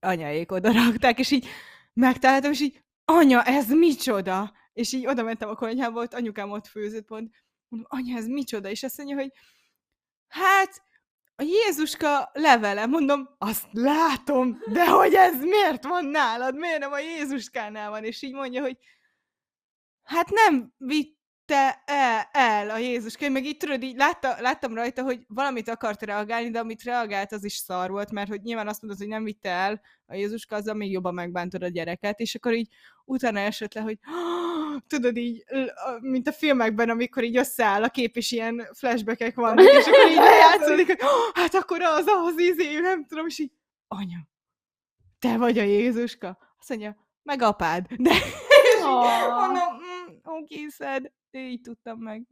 [0.00, 1.48] anyáék oda rakták, és így
[1.92, 4.52] megtaláltam, és így, anya, ez micsoda?
[4.72, 7.30] És így oda mentem a konyhába, ott anyukám ott főzött, pont,
[7.68, 8.68] mondom, anya, ez micsoda?
[8.68, 9.32] És azt mondja, hogy
[10.28, 10.82] hát,
[11.36, 16.56] a Jézuska levele, mondom, azt látom, de hogy ez miért van nálad?
[16.56, 18.04] Miért nem a Jézuskánál van?
[18.04, 18.76] És így mondja, hogy
[20.10, 23.24] hát nem vitte el, el a Jézuska.
[23.24, 27.32] Én meg így tudod, így látta, láttam rajta, hogy valamit akart reagálni, de amit reagált,
[27.32, 30.56] az is szar volt, mert hogy nyilván azt mondod, hogy nem vitte el a Jézuska,
[30.56, 32.68] azzal még jobban megbántod a gyereket, és akkor így
[33.04, 33.98] utána esett le, hogy
[34.86, 35.44] tudod így,
[36.00, 40.16] mint a filmekben, amikor így összeáll a kép, és ilyen flashbackek vannak, és akkor így
[40.16, 41.00] lejátszódik, hogy
[41.40, 43.52] hát akkor az az izé, nem tudom, és így,
[43.88, 44.28] anya,
[45.18, 46.38] te vagy a Jézuska?
[46.58, 47.86] Azt mondja, meg apád.
[47.96, 48.12] De
[48.82, 49.80] mondom,
[50.30, 51.12] oké, szed.
[51.30, 52.26] Így tudtam meg.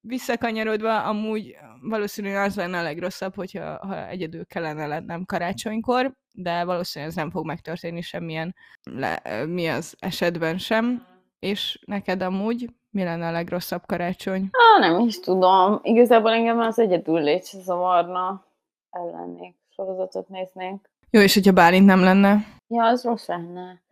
[0.00, 7.14] Visszakanyarodva, amúgy valószínűleg az lenne a legrosszabb, hogyha ha egyedül kellene lennem karácsonykor, de valószínűleg
[7.14, 11.06] ez nem fog megtörténni semmilyen le, mi az esetben sem.
[11.38, 14.48] És neked amúgy mi lenne a legrosszabb karácsony?
[14.50, 15.80] Á, nem is tudom.
[15.82, 18.46] Igazából engem az egyedül légy zavarna.
[18.90, 20.90] Ellennék, sorozatot néznénk.
[21.14, 22.46] Jó, és hogyha Bálint nem lenne?
[22.68, 23.82] Ja, az rossz lenne.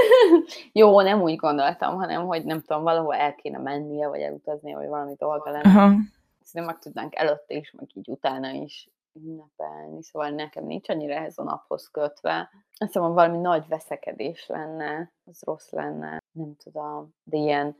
[0.72, 4.88] Jó, nem úgy gondoltam, hanem, hogy nem tudom, valahol el kéne mennie, vagy elutaznia, vagy
[4.88, 5.68] valami dolga lenne.
[5.68, 5.94] Aha.
[6.42, 11.38] Szerintem meg tudnánk előtte is, meg így utána is ünnepelni, szóval nekem nincs annyira ehhez
[11.38, 12.50] a naphoz kötve.
[12.78, 17.76] Azt hiszem, valami nagy veszekedés lenne, az rossz lenne, nem tudom, de ilyen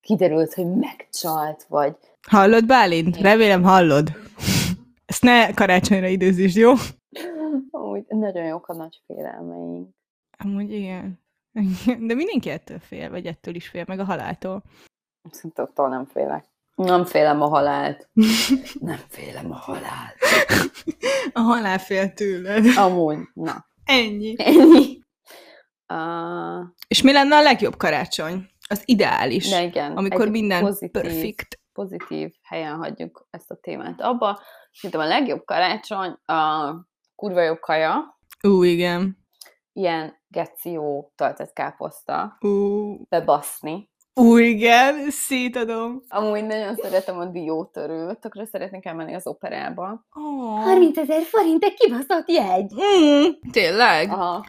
[0.00, 1.96] kiderült, hogy megcsalt, vagy
[2.28, 3.16] Hallod, Bálint?
[3.16, 4.08] Remélem hallod.
[5.06, 6.72] Ezt ne karácsonyra időzítsd, jó?
[7.70, 9.88] Amúgy nagyon jók a nagy félelmeink.
[10.38, 11.20] Amúgy igen.
[12.08, 14.62] De mindenki ettől fél, vagy ettől is fél, meg a haláltól.
[15.30, 16.44] Szerintem attól nem félek.
[16.74, 18.08] Nem félem a halált.
[18.80, 20.16] Nem félem a halált.
[21.32, 22.64] A halál fél tőled.
[22.76, 24.34] Amúgy, na, Ennyi.
[24.38, 25.00] ennyi.
[25.88, 28.50] Uh, És mi lenne a legjobb karácsony?
[28.68, 29.48] Az ideális.
[29.48, 31.60] de igen, amikor minden pozitív, perfect.
[31.72, 34.40] pozitív helyen hagyjuk ezt a témát abba.
[34.72, 36.70] Szerintem a legjobb karácsony a
[37.22, 39.18] kurva jó kaja, Ú, igen.
[39.72, 43.90] ilyen geció töltött káposzta, Ú, bebaszni.
[44.14, 46.02] Ú, igen, szétadom.
[46.08, 50.06] Amúgy nagyon szeretem a diótörőt, tökre szeretnék elmenni az operába.
[50.14, 50.98] Oh.
[50.98, 52.72] ezer forint, egy kibaszott jegy!
[52.74, 54.10] Mm, tényleg?
[54.10, 54.44] Aha.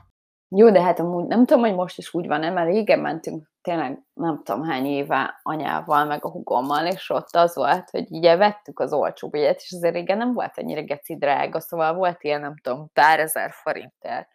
[0.55, 4.03] Jó, de hát amúgy nem tudom, hogy most is úgy van, mert régen mentünk tényleg
[4.13, 8.79] nem tudom hány éve anyával, meg a hugommal, és ott az volt, hogy ugye vettük
[8.79, 12.55] az olcsó jegyet, és azért régen nem volt ennyire geci drága, szóval volt ilyen, nem
[12.61, 14.27] tudom, pár ezer forintért.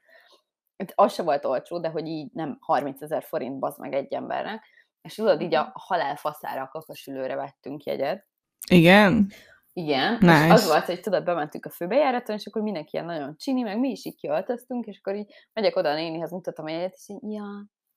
[0.76, 4.12] Hát Az se volt olcsó, de hogy így nem 30 ezer forint az meg egy
[4.12, 4.64] embernek.
[5.02, 8.26] És tudod, így a halálfaszára a kakasülőre vettünk jegyet.
[8.70, 9.30] Igen?
[9.78, 10.44] Igen, Nice.
[10.44, 13.78] és az volt, hogy tudod, bementünk a főbejáraton, és akkor mindenki ilyen nagyon csini, meg
[13.78, 17.08] mi is így kiöltöztünk, és akkor így megyek oda a nénihez, mutatom a jegyet, és
[17.08, 17.44] így, ja,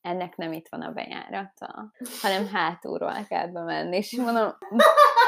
[0.02, 1.92] ennek nem itt van a bejárata,
[2.22, 4.58] hanem hátulról kell bemenni, és mondom,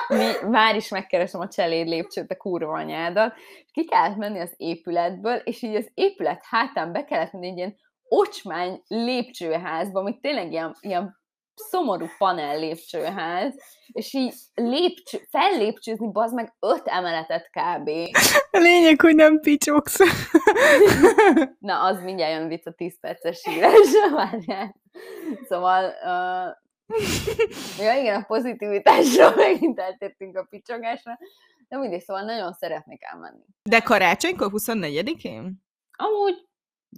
[0.07, 4.53] mi, már is megkeresem a cseléd lépcsőt, a kurva anyádat, és ki kellett menni az
[4.57, 7.75] épületből, és így az épület hátán be kellett menni egy ilyen
[8.07, 11.21] ocsmány lépcsőházba, ami tényleg ilyen, ilyen
[11.55, 13.53] szomorú panel lépcsőház,
[13.87, 17.89] és így lépcső, fellépcsőzni, bazd meg öt emeletet kb.
[18.51, 19.99] A lényeg, hogy nem picsogsz.
[21.59, 24.75] Na, az mindjárt jön vicc a 10 perces írásra, várjál.
[25.47, 26.55] Szóval, uh,
[27.79, 31.17] ja igen, a pozitivitásról megint eltértünk a picsogásra,
[31.67, 33.45] de mindig, szóval nagyon szeretnék elmenni.
[33.69, 35.63] De karácsonykor 24-én?
[35.97, 36.47] Amúgy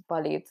[0.07, 0.47] valid.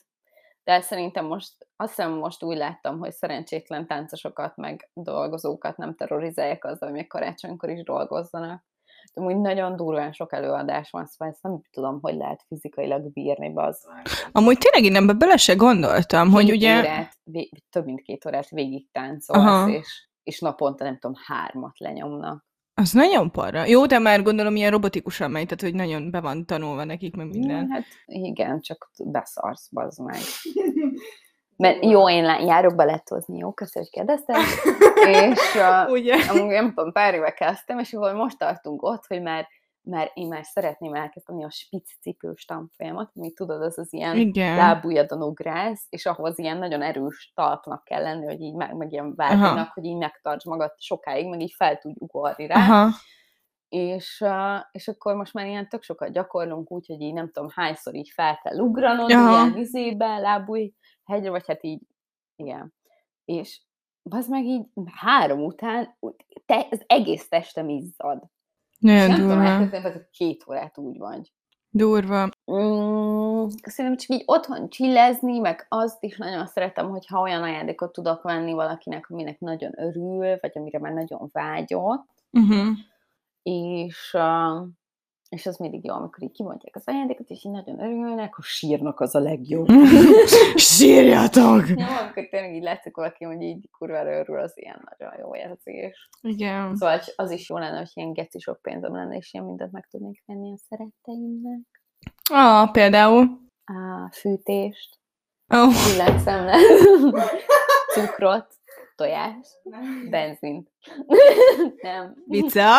[0.64, 6.64] De szerintem most, azt hiszem most úgy láttam, hogy szerencsétlen táncosokat, meg dolgozókat nem terrorizálják
[6.64, 8.64] azzal, hogy még karácsonykor is dolgozzanak.
[9.14, 13.48] De úgy nagyon durván sok előadás van, szóval ezt nem tudom, hogy lehet fizikailag bírni,
[13.48, 13.78] meg.
[14.32, 16.78] Amúgy tényleg én ebbe bele se gondoltam, hogy Két ugye...
[16.78, 17.18] órát,
[17.70, 19.68] több mint két órát végig táncolsz, Aha.
[19.68, 22.44] és, és naponta nem tudom, hármat lenyomnak.
[22.74, 23.64] Az nagyon parra.
[23.64, 27.26] Jó, de már gondolom ilyen robotikusan megy, tehát hogy nagyon be van tanulva nekik, meg
[27.26, 27.70] minden.
[27.70, 30.18] Hát igen, csak beszarsz, bazd meg.
[31.56, 34.40] Mert jó, én lá- járok belettozni, jó, köszönöm, hogy kérdeztem.
[35.30, 36.14] és uh, Ugye?
[36.28, 39.48] amúgy nem tudom, pár éve kezdtem, és akkor most tartunk ott, hogy már,
[39.84, 44.56] már én már szeretném elkezdeni a spitz cipős tanfolyamat, ami tudod, az az ilyen Igen.
[44.56, 49.14] lábujjadon ugrálsz, és ahhoz ilyen nagyon erős talpnak kell lenni, hogy így meg, meg ilyen
[49.14, 52.54] váltónak, hogy így megtarts magad sokáig, meg így fel tudj ugorni rá.
[52.56, 52.90] Aha.
[53.68, 54.24] És,
[54.72, 58.38] és akkor most már ilyen tök sokat gyakorlunk, úgyhogy így nem tudom hányszor így fel
[58.42, 59.30] kell ugranod, Aha.
[59.30, 60.72] ilyen vizébe, lábúj
[61.04, 61.82] hegyre, vagy hát így,
[62.36, 62.74] igen.
[63.24, 63.60] És
[64.10, 68.22] az meg így három után úgy- te, az egész testem izzad.
[68.84, 69.44] Nagyon nem tudom durva.
[69.50, 71.32] elképzelni, hogy két órát úgy vagy.
[71.70, 72.22] Durva.
[72.52, 78.22] Mm, szerintem csak így otthon csillezni, meg azt is nagyon szeretem, hogyha olyan ajándékot tudok
[78.22, 82.66] venni valakinek, aminek nagyon örül, vagy amire már nagyon vágyott, Uh-huh.
[83.42, 84.66] és, uh,
[85.34, 89.00] és az mindig jó, amikor így kimondják az ajándékot, és így nagyon örülnek, akkor sírnak
[89.00, 89.68] az a legjobb.
[90.56, 91.68] Sírjatok!
[91.68, 96.08] Jó, amikor tényleg így látszik valaki, hogy így kurvára örül, az ilyen nagyon jó érzés.
[96.20, 96.76] Igen.
[96.76, 99.86] Szóval az is jó lenne, hogy ilyen geci sok pénzem lenne, és ilyen mindent meg
[99.90, 101.60] tudnék venni a szeretteimnek.
[102.30, 103.42] Ah, például.
[103.64, 104.98] A fűtést,
[105.48, 105.72] Oh.
[105.92, 106.60] villanyszemlet,
[107.94, 108.46] cukrot,
[108.96, 109.60] tojást,
[110.10, 110.70] benzint.
[111.82, 112.14] Nem.
[112.26, 112.70] Vica.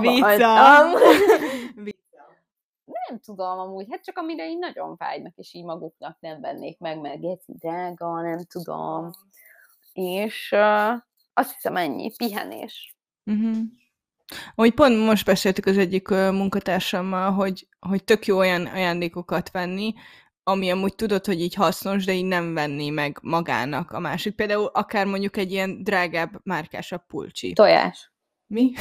[0.00, 0.82] Vica.
[3.08, 7.00] Nem tudom amúgy, hát csak amire így nagyon vágynak, és így maguknak nem vennék meg,
[7.00, 9.10] mert geci drága, nem tudom.
[9.92, 10.92] És uh,
[11.34, 12.96] azt hiszem ennyi, pihenés.
[13.24, 13.56] Uh-huh.
[14.54, 19.94] Hogy pont most beszéltük az egyik ö, munkatársammal, hogy, hogy tök jó olyan ajándékokat venni,
[20.42, 24.34] ami amúgy tudod, hogy így hasznos, de így nem venni meg magának a másik.
[24.34, 27.52] Például akár mondjuk egy ilyen drágább, márkásabb pulcsi.
[27.52, 28.13] Tojás.
[28.46, 28.72] Mi?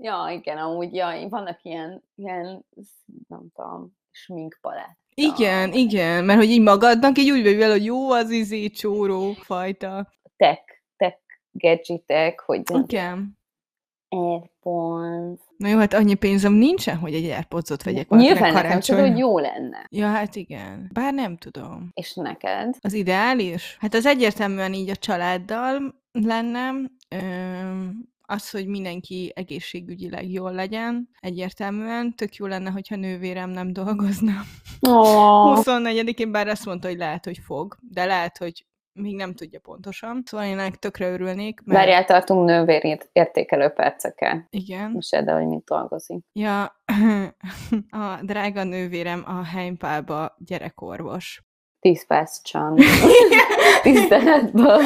[0.00, 2.64] Ja, igen, amúgy, ja, vannak ilyen, ilyen
[3.28, 4.98] nem tudom, sminkpalett.
[5.14, 9.32] Igen, igen, mert hogy így magadnak így úgy vagy vele, hogy jó az izé csóró
[9.32, 10.12] fajta.
[10.36, 10.62] Tech,
[10.96, 11.18] tech
[11.50, 13.37] gadgetek, hogy Igen.
[14.08, 15.40] Airpods.
[15.56, 19.18] Na jó, hát annyi pénzem nincsen, hogy egy Airpods-ot vegyek valakinek Nyilván nekem csak, hogy
[19.18, 19.86] jó lenne.
[19.90, 20.90] Ja, hát igen.
[20.92, 21.90] Bár nem tudom.
[21.94, 22.76] És neked?
[22.80, 23.76] Az ideális?
[23.80, 26.70] Hát az egyértelműen így a családdal lenne.
[27.08, 32.14] Öm, az, hogy mindenki egészségügyileg jól legyen, egyértelműen.
[32.14, 34.32] Tök jó lenne, hogyha nővérem nem dolgozna.
[34.80, 35.60] Oh.
[35.60, 38.64] 24-én bár azt mondta, hogy lehet, hogy fog, de lehet, hogy
[38.98, 40.22] még nem tudja pontosan.
[40.26, 41.60] Szóval én ennek tökre örülnék.
[41.64, 41.78] Mert...
[41.78, 44.46] Várjál, tartunk nővérét értékelő percekkel.
[44.50, 44.90] Igen.
[44.90, 46.24] Mesélj, de hogy mit dolgozik.
[46.32, 46.62] Ja,
[48.04, 51.42] a drága nővérem a Heimpálba gyerekorvos.
[51.80, 52.80] 10 perc csand.
[53.82, 54.80] Tiszteletből.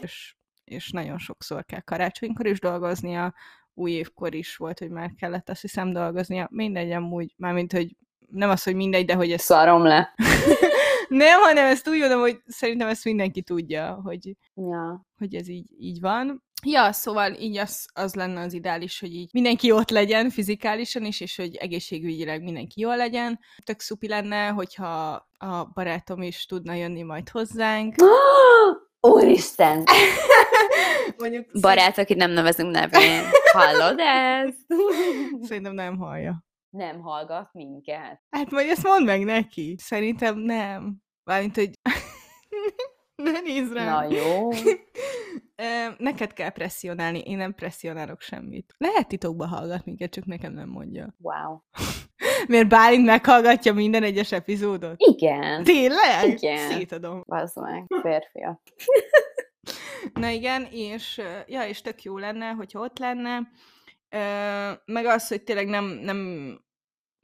[0.00, 3.34] és, és nagyon sokszor kell karácsonykor is dolgoznia,
[3.74, 6.48] új évkor is volt, hogy már kellett azt hiszem dolgoznia.
[6.50, 7.96] Mindegy, amúgy, mármint, hogy
[8.30, 9.40] nem az, hogy mindegy, de hogy ez...
[9.40, 10.14] Szarom le.
[11.08, 15.06] nem, hanem ezt úgy mondom, hogy szerintem ezt mindenki tudja, hogy, Ja.
[15.18, 16.44] hogy ez így, így van.
[16.66, 21.20] Ja, szóval így az, az lenne az ideális, hogy így mindenki ott legyen fizikálisan is,
[21.20, 23.38] és hogy egészségügyileg mindenki jól legyen.
[23.64, 27.94] Tök szupi lenne, hogyha a barátom is tudna jönni majd hozzánk.
[29.06, 29.84] Úristen!
[31.18, 33.22] Mondjuk Barát, akit nem nevezünk nevén.
[33.52, 34.66] Hallod ezt?
[35.42, 36.44] Szerintem nem hallja.
[36.76, 38.22] Nem hallgat minket.
[38.30, 39.74] Hát majd ezt mondd meg neki.
[39.78, 40.96] Szerintem nem.
[41.24, 41.70] Mármint, hogy
[43.24, 43.86] ne nézd rám.
[43.86, 44.48] Na jó.
[45.98, 48.74] Neked kell presszionálni, én nem presszionálok semmit.
[48.78, 51.14] Lehet titokba hallgat minket, csak nekem nem mondja.
[51.18, 51.58] Wow.
[52.48, 54.94] Mert Bálint meghallgatja minden egyes epizódot.
[54.96, 55.64] Igen.
[55.64, 56.28] Tényleg?
[56.28, 56.70] Igen.
[56.70, 57.22] Szétadom.
[57.26, 58.60] Bazd meg, férfiak.
[60.12, 63.50] Na igen, és, ja, és tök jó lenne, hogyha ott lenne.
[64.84, 66.50] Meg az, hogy tényleg nem, nem,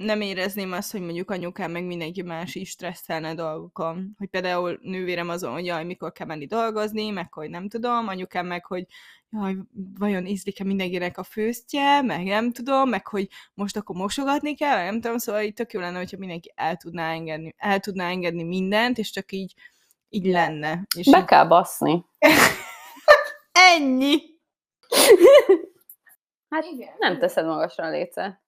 [0.05, 4.15] nem érezném azt, hogy mondjuk anyukám meg mindenki más is stresszelne dolgokon.
[4.19, 8.47] Hogy például nővérem azon, hogy jaj, mikor kell menni dolgozni, meg hogy nem tudom, anyukám
[8.47, 8.87] meg, hogy
[9.31, 9.55] jaj,
[9.99, 15.01] vajon ízlik-e mindenkinek a főztje, meg nem tudom, meg hogy most akkor mosogatni kell, nem
[15.01, 18.99] tudom, szóval így tök jó lenne, hogyha mindenki el tudná engedni, el tudná engedni mindent,
[18.99, 19.55] és csak így,
[20.09, 20.87] így lenne.
[20.97, 22.05] És Be így, kell baszni.
[23.77, 24.23] ennyi!
[26.49, 26.65] Hát
[26.99, 28.41] nem teszed magasra a lécet.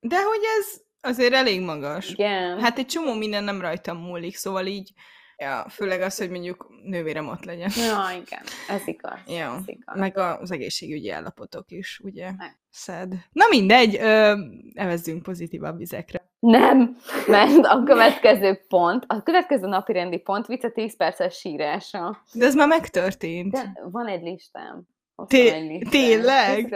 [0.00, 2.10] De hogy ez azért elég magas.
[2.10, 2.60] Igen.
[2.60, 4.92] Hát egy csomó minden nem rajtam múlik, szóval így,
[5.36, 7.70] ja, főleg az, hogy mondjuk nővérem ott legyen.
[7.76, 8.42] Ja, igen.
[8.68, 9.18] Ez igaz.
[9.26, 9.98] Ja, Ez igaz.
[9.98, 12.30] meg az egészségügyi állapotok is, ugye?
[12.36, 12.58] Meg.
[12.70, 13.14] Szed.
[13.32, 14.34] Na mindegy, ö,
[14.74, 16.28] evezzünk pozitívabb vizekre.
[16.38, 22.22] Nem, mert a következő pont, a következő napi rendi pont vicce 10 perces sírása.
[22.32, 23.52] De ez már megtörtént.
[23.52, 24.82] De van egy listám.
[25.26, 26.68] Té- tényleg?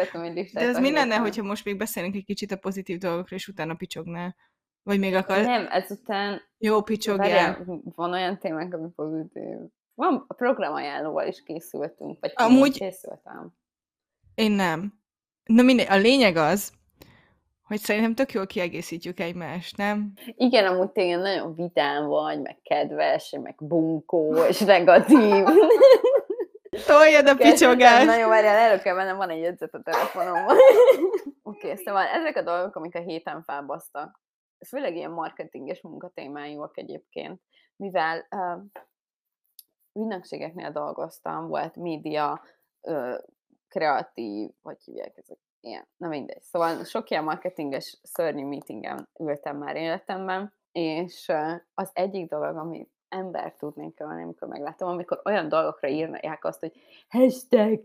[0.52, 3.74] De ez mi lenne, hogyha most még beszélünk egy kicsit a pozitív dolgokról, és utána
[3.74, 4.37] picsognál?
[4.83, 5.44] Vagy még akar...
[5.44, 7.64] Nem, ezután Jó, picsogjál.
[7.94, 9.57] van olyan témánk, ami pozitív.
[9.94, 13.52] Van a programajánlóval is készültünk, vagy Amúgy- készültem.
[14.35, 15.02] Én nem.
[15.44, 16.72] Na mindegy, a lényeg az,
[17.62, 20.12] hogy szerintem tök jól kiegészítjük egymást, nem?
[20.37, 25.44] Igen, amúgy tényleg nagyon vidám vagy, meg kedves, meg bunkó, és negatív.
[26.87, 28.07] Toljad a picsogást!
[28.07, 30.57] Nagyon várjál, elő kell mennem, van egy jegyzet a telefonomon.
[31.43, 34.21] Oké, okay, szóval ezek a dolgok, amik a héten felbasztak,
[34.69, 37.41] főleg ilyen marketinges munkatémájúak egyébként,
[37.77, 38.63] mivel uh,
[39.93, 42.43] ügynökségeknél dolgoztam, volt média,
[42.81, 43.19] uh,
[43.69, 46.43] kreatív, vagy hívják ezek, ilyen, na mindegy.
[46.43, 51.33] Szóval sok ilyen marketinges szörnyű meetingen ültem már életemben, és
[51.75, 56.72] az egyik dolog, ami ember tudnék ölni, amikor meglátom, amikor olyan dolgokra írják azt, hogy
[57.09, 57.85] hashtag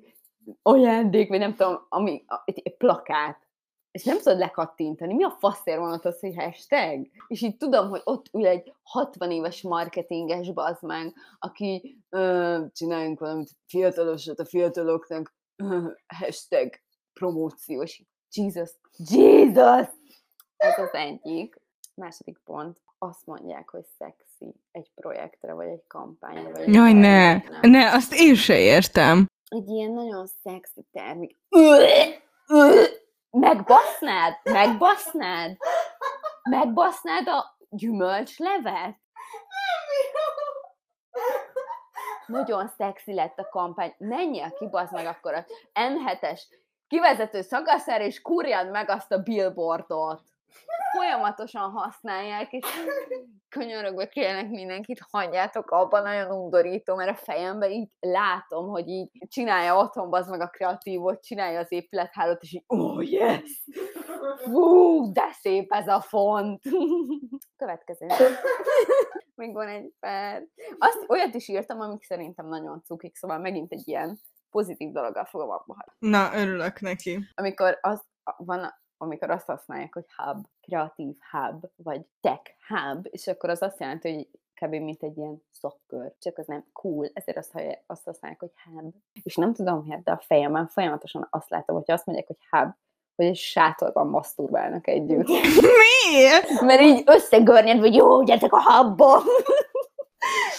[0.62, 3.48] ajándék, vagy nem tudom, ami, egy, egy plakát,
[3.92, 5.14] és nem tudod lekattintani.
[5.14, 7.08] Mi a faszért van ott az, hogy hashtag?
[7.28, 13.50] És így tudom, hogy ott ül egy 60 éves marketinges meg, aki ö, csináljunk valamit
[13.66, 15.88] fiatalosat a fiataloknak, ö,
[16.20, 16.70] hashtag
[17.14, 18.04] promóciós.
[18.36, 19.88] Jesus, Jesus!
[20.58, 21.56] Ez az egyik.
[21.96, 22.82] Második pont.
[23.02, 27.42] Azt mondják, hogy szexi egy projektre, vagy egy kampányra, vagy egy Jaj, ne!
[27.42, 27.70] termékre.
[27.70, 29.26] Ne, azt én se értem.
[29.50, 31.38] Egy ilyen nagyon szexi termék.
[33.30, 34.34] Megbasznád?
[34.44, 35.58] Megbasznád?
[36.50, 38.98] Megbasznád a gyümölcslevet?
[42.26, 43.96] Nagyon szexi lett a kampány.
[43.98, 46.42] Menjél ki, bazd meg akkor a M7-es
[46.88, 50.22] kivezető szagaszára, és kurjad meg azt a billboardot.
[50.96, 52.66] Folyamatosan használják, és
[53.50, 59.78] könyörögve kérnek mindenkit, hagyjátok abban, nagyon undorító, mert a fejemben így látom, hogy így csinálja
[59.78, 63.64] otthon az meg a kreatívot, csinálja az épülethálót, és így, oh yes!
[64.38, 66.64] Fú, de szép ez a font!
[67.58, 68.08] Következő.
[69.36, 70.44] Még van egy perc.
[70.78, 75.50] Azt, olyat is írtam, amik szerintem nagyon cukik, szóval megint egy ilyen pozitív dologgal fogom
[75.50, 76.18] abba hagyni.
[76.18, 77.20] Na, örülök neki.
[77.36, 78.02] Amikor az,
[78.38, 83.80] van, amikor azt használják, hogy hub, kreatív hub, vagy tech hub, és akkor az azt
[83.80, 84.74] jelenti, hogy kb.
[84.74, 88.94] mint egy ilyen szakkör, csak az nem cool, ezért azt, hallja- azt használják, hogy hub.
[89.24, 92.74] És nem tudom miért, de a fejemben folyamatosan azt látom, hogy azt mondják, hogy hub,
[93.16, 95.28] hogy egy sátorban maszturbálnak együtt.
[96.12, 96.62] Miért?
[96.62, 99.22] Mert így összegörnyed, hogy jó, gyertek a hubba!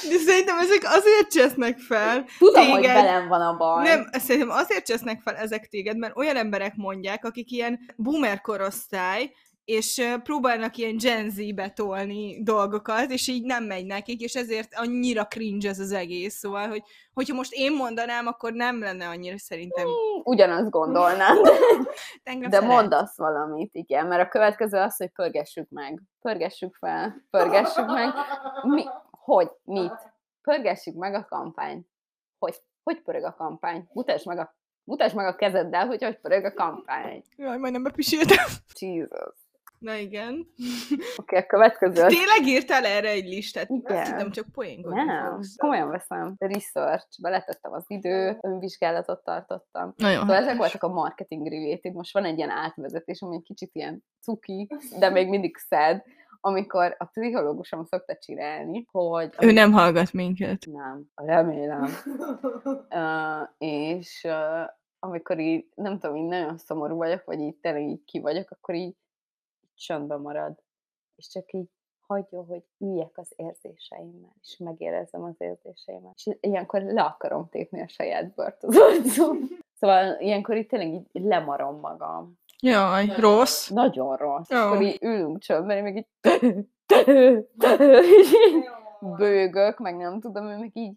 [0.08, 2.24] De szerintem ezek azért csesznek fel.
[2.38, 3.84] Tudom, hogy Téged- velem van a baj.
[3.84, 9.32] Nem, szerintem azért csesznek fel ezek téged, mert olyan emberek mondják, akik ilyen boomer korosztály,
[9.64, 15.24] és próbálnak ilyen Gen Z-be tolni dolgokat, és így nem megy nekik, és ezért annyira
[15.24, 16.34] cringe ez az egész.
[16.34, 16.82] Szóval, hogy
[17.12, 19.86] hogyha most én mondanám, akkor nem lenne annyira szerintem.
[20.24, 21.42] Ugyanazt gondolnám.
[22.22, 22.62] De szeret.
[22.62, 26.02] mondasz valamit, igen, mert a következő az, hogy pörgessük meg.
[26.20, 28.08] Pörgessük fel, pörgessük meg.
[28.62, 28.84] Mi?
[29.31, 29.51] Hogy?
[29.64, 30.12] Mit?
[30.43, 31.87] Pörgessük meg a kampányt.
[32.39, 32.55] Hogy?
[32.83, 33.89] Hogy pörög a kampány?
[33.93, 34.55] Mutasd meg a,
[34.85, 37.24] mutasd meg a kezeddel, hogy hogy pörög a kampány.
[37.37, 38.45] Jaj, majdnem bepisültem.
[38.81, 39.35] Jesus.
[39.78, 40.47] Na igen.
[41.16, 42.07] Oké, a következő.
[42.07, 43.68] Tényleg írtál erre egy listát?
[43.68, 43.97] Igen.
[43.97, 45.57] Azt hittem, csak poénkodni Nem, fogsz.
[45.57, 46.35] komolyan veszem.
[46.39, 49.95] Research, beletettem az időt, önvizsgálatot tartottam.
[49.97, 50.59] Nagyon Szóval ezek helyes.
[50.59, 51.93] voltak a marketing related.
[51.95, 54.68] Most van egy ilyen átvezetés, ami egy kicsit ilyen cuki,
[54.99, 56.03] de még mindig szed,
[56.41, 59.34] amikor a pszichológusom szokta csinálni, hogy...
[59.41, 60.66] Ő nem hallgat minket.
[60.66, 61.88] Nem, remélem.
[62.91, 64.68] Uh, és uh,
[64.99, 68.74] amikor így, nem tudom, így nagyon szomorú vagyok, vagy így tényleg így ki vagyok, akkor
[68.74, 68.97] így,
[69.61, 70.62] így csöndben marad.
[71.16, 71.68] És csak így
[72.07, 76.12] hagyja, hogy üljek az érzéseimmel, és megérezzem az érzéseimmel.
[76.14, 79.38] És ilyenkor le akarom tépni a saját bört az arcom.
[79.74, 82.39] Szóval ilyenkor itt tényleg így lemarom magam.
[82.62, 83.68] Jaj, rossz.
[83.68, 84.50] Nagyon rossz.
[84.50, 84.56] Ó.
[84.56, 86.08] Akkor így ülünk csöndben, én meg így
[89.16, 90.94] bőgök, meg nem tudom, ő meg így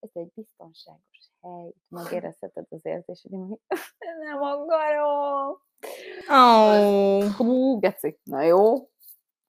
[0.00, 3.60] ez egy biztonságos hely, megérezheted az érzésed, én meg így,
[4.24, 5.58] nem akarom.
[6.28, 7.24] Oh.
[7.36, 8.90] Hú, geci, na jó.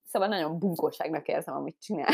[0.04, 2.14] Szóval nagyon bunkóságnak érzem, amit csinál.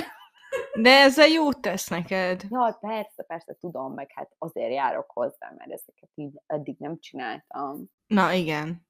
[0.82, 2.44] de ezzel jót tesz neked.
[2.50, 7.86] Ja, persze, persze, tudom, meg hát azért járok hozzá, mert ezeket így eddig nem csináltam.
[8.08, 8.88] Na igen.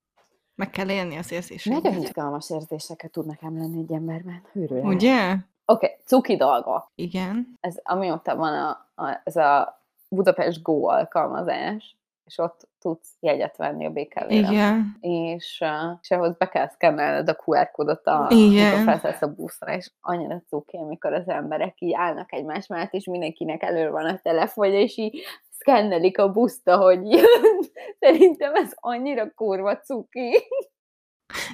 [0.59, 2.03] Meg kell élni az Nagyon érzéseket.
[2.03, 4.41] izgalmas érzéseket tud nekem lenni egy emberben.
[4.53, 4.83] Őrület.
[4.83, 5.31] Ugye?
[5.31, 6.91] Oké, okay, cuki dolgok.
[6.95, 7.57] Igen.
[7.59, 8.69] Ez amióta van a,
[9.03, 14.35] a, ez a Budapest Go alkalmazás, és ott tudsz jegyet venni a BKV-re.
[14.35, 14.97] Igen.
[15.01, 15.63] És,
[16.01, 18.73] és ahhoz be kell szkennelned a QR kódot, a, Igen.
[18.73, 23.05] amikor felszállsz a buszra, és annyira cuki, amikor az emberek így állnak egymás mellett, és
[23.05, 25.21] mindenkinek elő van a telefonja, és így
[25.59, 27.59] szkennelik a buszt, ahogy jön.
[27.99, 30.31] Szerintem ez annyira kurva cuki.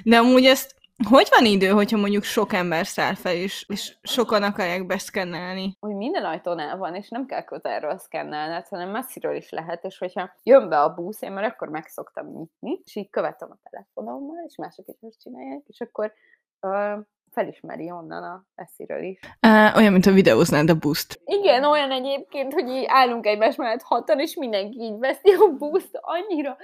[0.04, 0.74] De amúgy ezt
[1.08, 5.76] hogy van idő, hogyha mondjuk sok ember száll fel, és, és sokan akarják beszkennelni?
[5.80, 10.34] hogy minden ajtónál van, és nem kell közelről szkennelned, hanem messziről is lehet, és hogyha
[10.42, 14.44] jön be a busz, én már akkor meg szoktam nyitni, és így követem a telefonommal,
[14.46, 16.12] és mások is ezt csinálják, és akkor
[16.60, 16.98] uh,
[17.36, 19.20] felismeri onnan a messziről is.
[19.46, 21.20] Uh, olyan, mint a videóznád a buszt.
[21.24, 25.98] Igen, olyan egyébként, hogy így állunk egymás mellett hatan, és mindenki így veszi a buszt,
[26.00, 26.56] annyira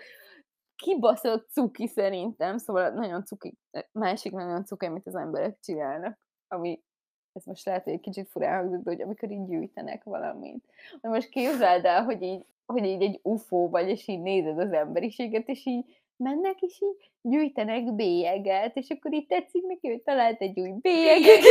[0.77, 3.55] kibaszott cuki szerintem, szóval nagyon cuki,
[3.93, 6.19] másik nagyon cuki, amit az emberek csinálnak,
[6.49, 6.83] ami
[7.33, 10.65] ez most lehet, hogy egy kicsit furán hangzik, de hogy amikor így gyűjtenek valamit.
[11.01, 14.73] De most képzeld el, hogy így, hogy így egy UFO vagy, és így nézed az
[14.73, 20.41] emberiséget, és így mennek, és így gyűjtenek bélyeget, és akkor így tetszik neki, hogy talált
[20.41, 21.45] egy új bélyeget.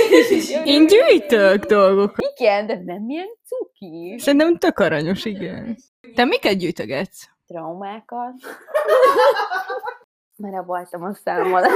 [0.65, 2.33] Én gyűjtök dolgokat.
[2.37, 4.15] Igen, de nem ilyen cuki.
[4.17, 5.77] Szerintem tök aranyos, igen.
[6.15, 7.29] Te miket gyűjtögetsz?
[7.47, 8.33] Traumákat.
[10.35, 11.75] Mert voltam a számolást.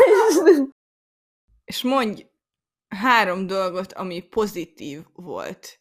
[1.66, 2.26] És mondj
[2.88, 5.80] három dolgot, ami pozitív volt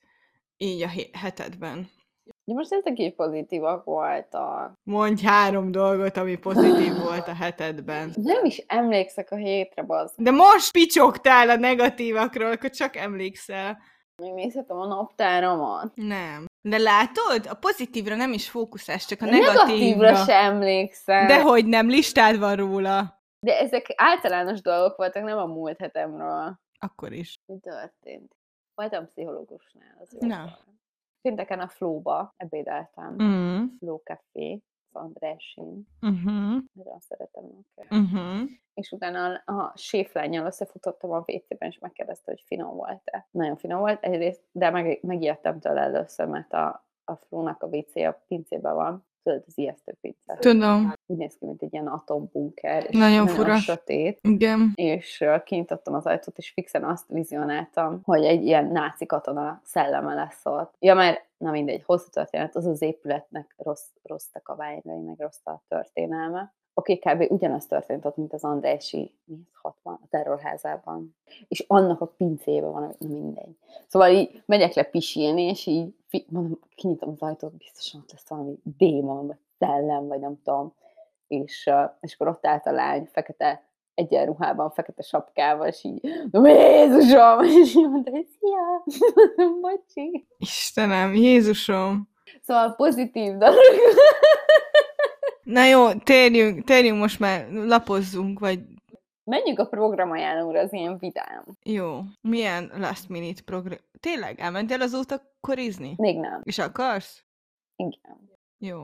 [0.56, 1.90] így a hetedben.
[2.46, 4.72] De most ezek így pozitívak voltak.
[4.82, 8.12] Mondj három dolgot, ami pozitív volt a hetedben.
[8.14, 10.14] Nem is emlékszek a hétre, bazd.
[10.16, 13.78] De most picsogtál a negatívakról, akkor csak emlékszel.
[14.22, 15.92] Még nézhetem a naptáramat.
[15.94, 16.44] Nem.
[16.60, 17.46] De látod?
[17.48, 19.52] A pozitívra nem is fókuszálsz, csak a negatívra.
[19.64, 21.26] negatívra se emlékszem.
[21.26, 23.22] De hogy nem, listád van róla.
[23.46, 26.60] De ezek általános dolgok voltak, nem a múlt hetemről.
[26.78, 27.34] Akkor is.
[27.46, 28.36] Mi történt?
[28.74, 29.96] Voltam pszichológusnál.
[30.00, 30.36] Az Na.
[30.36, 30.64] volt.
[31.24, 33.16] Pénteken a Flóba ebédeltem.
[33.22, 33.64] Mm.
[33.78, 34.62] Flow Café,
[34.92, 35.88] az Andrásin.
[36.00, 36.62] Uh-huh.
[36.72, 37.92] Nagyon szeretem őket.
[37.92, 38.48] Uh-huh.
[38.74, 43.28] és utána a séflányjal összefutottam a WC-ben, és megkérdezte, hogy finom volt-e.
[43.30, 47.96] Nagyon finom volt, egyrészt, de meg, megijedtem tőle először, mert a, a flónak a WC
[47.96, 50.36] a pincében van, tudod, az ijesztő pince.
[50.38, 50.92] Tudom.
[51.06, 53.56] Úgy néz ki, mint egy ilyen atombunker, és Nagyon fura.
[53.56, 54.72] sötét, Igen.
[54.74, 60.40] és kinyitottam az ajtót, és fixen azt vizionáltam, hogy egy ilyen náci katona szelleme lesz
[60.46, 60.74] ott.
[60.78, 65.46] Ja, mert, na mindegy, hosszú történet, az az épületnek rossz, rossz a kaványrai, meg rossz
[65.46, 66.54] a történelme.
[66.76, 67.32] Oké, okay, kb.
[67.32, 71.16] ugyanaz történt ott, mint az Andrási, mi ez, 60, a terrorházában.
[71.48, 73.56] És annak a pincében van, mindegy.
[73.86, 75.94] Szóval így megyek le pisilni, és így
[76.28, 80.74] mondom, kinyitom az ajtót, biztosan ott lesz valami démon, vagy szellem, vagy nem tudom.
[81.28, 86.00] És, és akkor ott állt a lány, fekete egyenruhában, fekete sapkával, és így,
[86.32, 87.44] Jézusom!
[87.62, 88.84] És így mondta, hogy szia!
[89.60, 90.26] Bocsi!
[90.38, 92.08] Istenem, Jézusom!
[92.42, 93.58] Szóval pozitív dolog.
[95.42, 98.60] Na jó, térjünk, térjünk most már, lapozzunk, vagy
[99.24, 101.44] Menjünk a programajánlóra, az ilyen vidám.
[101.62, 102.00] jó.
[102.20, 103.78] Milyen last minute program?
[104.00, 105.94] Tényleg, elmentél azóta korizni?
[105.96, 106.40] Még nem.
[106.42, 107.24] És akarsz?
[107.76, 108.30] Igen.
[108.58, 108.82] Jó.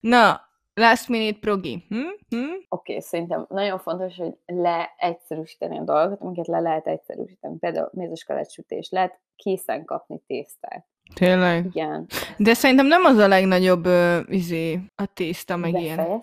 [0.00, 0.40] Na,
[0.74, 1.84] last minute progi.
[1.88, 1.96] Hm?
[2.28, 2.36] Hm?
[2.68, 7.58] Oké, okay, szerintem nagyon fontos, hogy leegyszerűsíteni a dolgokat, amiket le lehet egyszerűsíteni.
[7.58, 10.86] Például mézeskalett lehet készen kapni tésztát.
[11.14, 11.64] Tényleg?
[11.64, 12.06] Igen.
[12.36, 15.98] De szerintem nem az a legnagyobb ö, izé, a tészta, meg ilyen.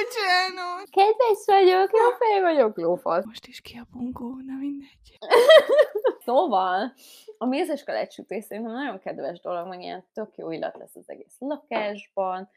[0.00, 0.88] Bocsánat.
[0.90, 3.24] Kedves vagyok, jó fej vagyok, lófasz.
[3.24, 5.18] Most is ki a bunkó, na mindegy.
[6.24, 6.92] Szóval,
[7.38, 11.36] a mézes kalácssütés szerintem nagyon kedves dolog, meg ilyen tök jó illat lesz az egész
[11.38, 12.50] lakásban,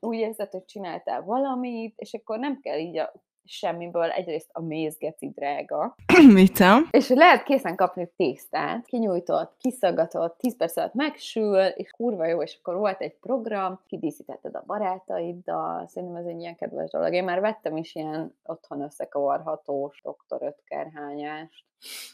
[0.00, 3.12] úgy érzed, hogy csináltál valamit, és akkor nem kell így a
[3.50, 5.94] semmiből egyrészt a méz geci drága,
[6.34, 6.78] Vicca.
[6.90, 12.56] és lehet készen kapni tésztát, kinyújtott, kiszaggatott, 10 perc alatt megsül, és kurva jó, és
[12.58, 17.12] akkor volt egy program, kidíszítetted a barátaiddal, szerintem ez egy ilyen kedves dolog.
[17.12, 21.64] Én már vettem is ilyen otthon összekavarhatós doktor ötkerhányást,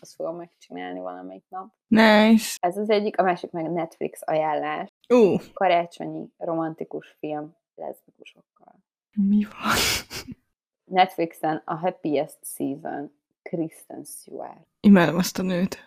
[0.01, 1.66] azt fogom megcsinálni valamelyik nap.
[1.87, 2.57] Nice.
[2.61, 4.89] Ez az egyik, a másik meg a Netflix ajánlás.
[5.09, 8.74] Ú, Karácsonyi romantikus film leszbikusokkal.
[9.12, 9.74] mi van?
[10.87, 13.12] Netflixen a Happiest Season,
[13.43, 14.66] Kristen Stewart.
[14.80, 15.78] Imádom azt a nőt.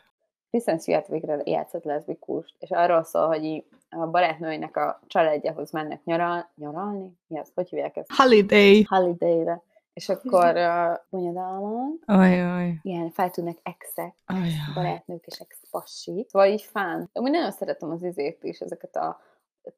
[0.49, 6.49] Kristen Stewart végre játszott leszbikust, és arról szól, hogy a barátnőinek a családjához mennek nyaral,
[6.55, 7.17] nyaralni?
[7.27, 7.51] Mi az?
[7.55, 8.11] Hogy hívják ezt?
[8.15, 8.83] Holiday.
[8.89, 9.61] Holiday-re.
[9.93, 12.79] És akkor uh, bonyodalmon, Ajaj.
[12.81, 14.49] ilyen feltűnnek exek, Ajaj.
[14.73, 16.25] barátnők és ex-pasi.
[16.29, 17.09] Szóval így fán.
[17.13, 19.19] Amúgy nagyon szeretem az izét is, ezeket a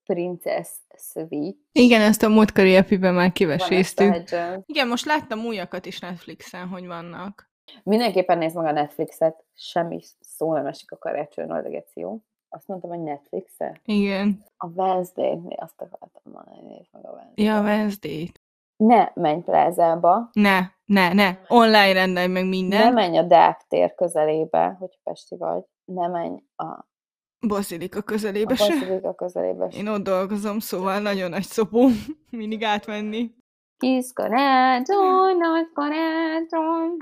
[0.06, 1.58] princess suite.
[1.72, 4.14] Igen, ezt a múltkori epiben már kiveséztük.
[4.32, 7.50] a Igen, most láttam újakat is Netflixen, hogy vannak.
[7.84, 10.98] Mindenképpen nézd meg a Netflixet, semmi szó nem esik a
[11.94, 12.18] jó.
[12.50, 13.80] Azt mondtam, hogy Netflixet.
[13.86, 14.44] Igen.
[14.58, 17.46] A Wednesday, azt akartam mondani, nézd meg a Wednesday.
[17.46, 18.32] Ja, Wednesday.
[18.76, 21.38] Ne menj plázába, Ne, ne, ne.
[21.48, 22.94] Online rendelj meg ne minden.
[22.94, 26.86] menj a Deák tér közelébe, hogy Pesti vagy, ne menj a,
[27.48, 28.74] Bazilika a közelébe se.
[28.74, 29.68] Bazilika közelébe.
[29.68, 31.89] Én ott dolgozom, szóval nagyon nagy szopó
[32.30, 33.36] mindig átmenni.
[33.78, 36.98] Kis karácsony, nagy karácsony.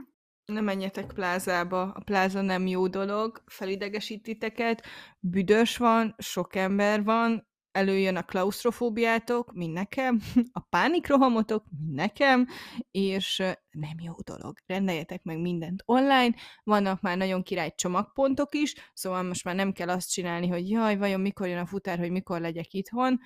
[0.45, 4.83] Ne menjetek plázába, a pláza nem jó dolog, felidegesít titeket,
[5.19, 10.19] büdös van, sok ember van, előjön a klaustrofóbiátok, mint nekem,
[10.51, 12.47] a pánikrohamotok, mint nekem,
[12.91, 14.57] és nem jó dolog.
[14.65, 19.89] Rendeljetek meg mindent online, vannak már nagyon király csomagpontok is, szóval most már nem kell
[19.89, 23.19] azt csinálni, hogy jaj, vajon mikor jön a futár, hogy mikor legyek itthon,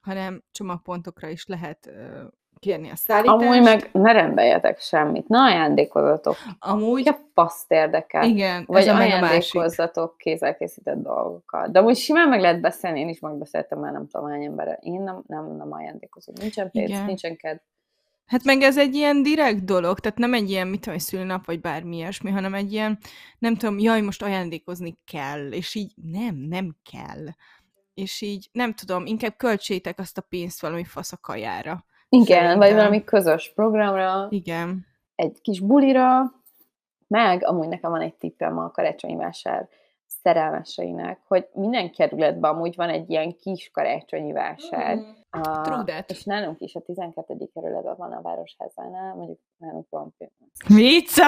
[0.00, 1.90] hanem csomagpontokra is lehet
[2.58, 3.42] kérni a szállítást.
[3.42, 6.36] Amúgy meg ne rendeljetek semmit, ne ajándékozatok.
[6.58, 8.24] Amúgy, Ki a paszt érdekel?
[8.24, 11.72] igen, Vagy ajándékozzatok kézzel készített dolgokat.
[11.72, 14.78] De úgy simán meg lehet beszélni, én is megbeszéltem már nem tudom hány emberre.
[14.82, 16.34] Én nem, nem, nem ajándékozom.
[16.40, 17.04] Nincsen pénz, Igen.
[17.04, 17.58] nincsen kedv.
[18.26, 21.46] Hát meg ez egy ilyen direkt dolog, tehát nem egy ilyen, mit tudom, egy szülőnap,
[21.46, 22.98] vagy bármi ilyesmi, hanem egy ilyen,
[23.38, 27.24] nem tudom, jaj, most ajándékozni kell, és így nem, nem kell.
[27.94, 31.84] És így, nem tudom, inkább költsétek azt a pénzt valami fasz a kajára.
[32.08, 32.58] Igen, Szerintem.
[32.58, 34.86] vagy valami közös programra, Igen.
[35.14, 36.32] egy kis bulira,
[37.06, 39.68] meg amúgy nekem van egy tippem a karácsonyi vásár
[40.06, 44.98] szerelmeseinek, hogy minden kerületben amúgy van egy ilyen kis karácsonyi vásár.
[45.30, 46.10] A, that.
[46.10, 47.50] és nálunk is a 12.
[47.54, 50.14] kerületben van a Városházánál, mondjuk nálunk van
[50.66, 51.24] Vica!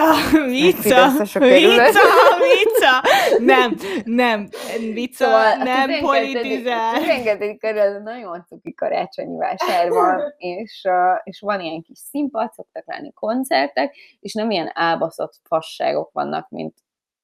[0.46, 1.04] Vica!
[1.04, 1.24] A.
[1.40, 2.00] Vica!
[2.38, 3.02] Vica!
[3.38, 4.48] Nem, nem,
[4.92, 6.00] Vica, Szóval a nem 12.
[6.00, 6.98] politizál.
[6.98, 7.56] 12.
[7.56, 10.88] kerületben nagyon cuki karácsonyi vásár van, és,
[11.22, 16.74] és van ilyen kis színpad, szoktak lenni koncertek, és nem ilyen álbaszott fasságok vannak, mint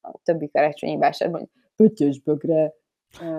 [0.01, 2.75] a többi karácsonyi vásárban, hogy pöttyösbögre,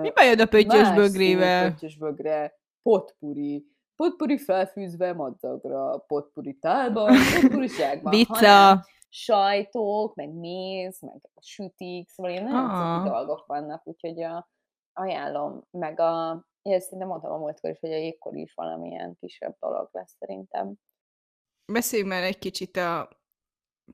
[0.00, 1.70] Mi bajod a pöttyös bögrével?
[1.70, 3.66] Pöttyösbögre, potpuri,
[3.96, 8.84] potpuri felfűzve madzagra, potpuri tálban, potpuri zsákban, hanem Vica!
[9.08, 13.04] sajtok, meg méz, meg sütik, szóval ilyen nagyon Ah.
[13.04, 14.48] dolgok vannak, úgyhogy a,
[14.92, 19.56] ajánlom, meg a, én szerintem mondtam a múltkor is, hogy a jégkor is valamilyen kisebb
[19.60, 20.74] dolog lesz szerintem.
[21.72, 23.08] Beszélj már egy kicsit a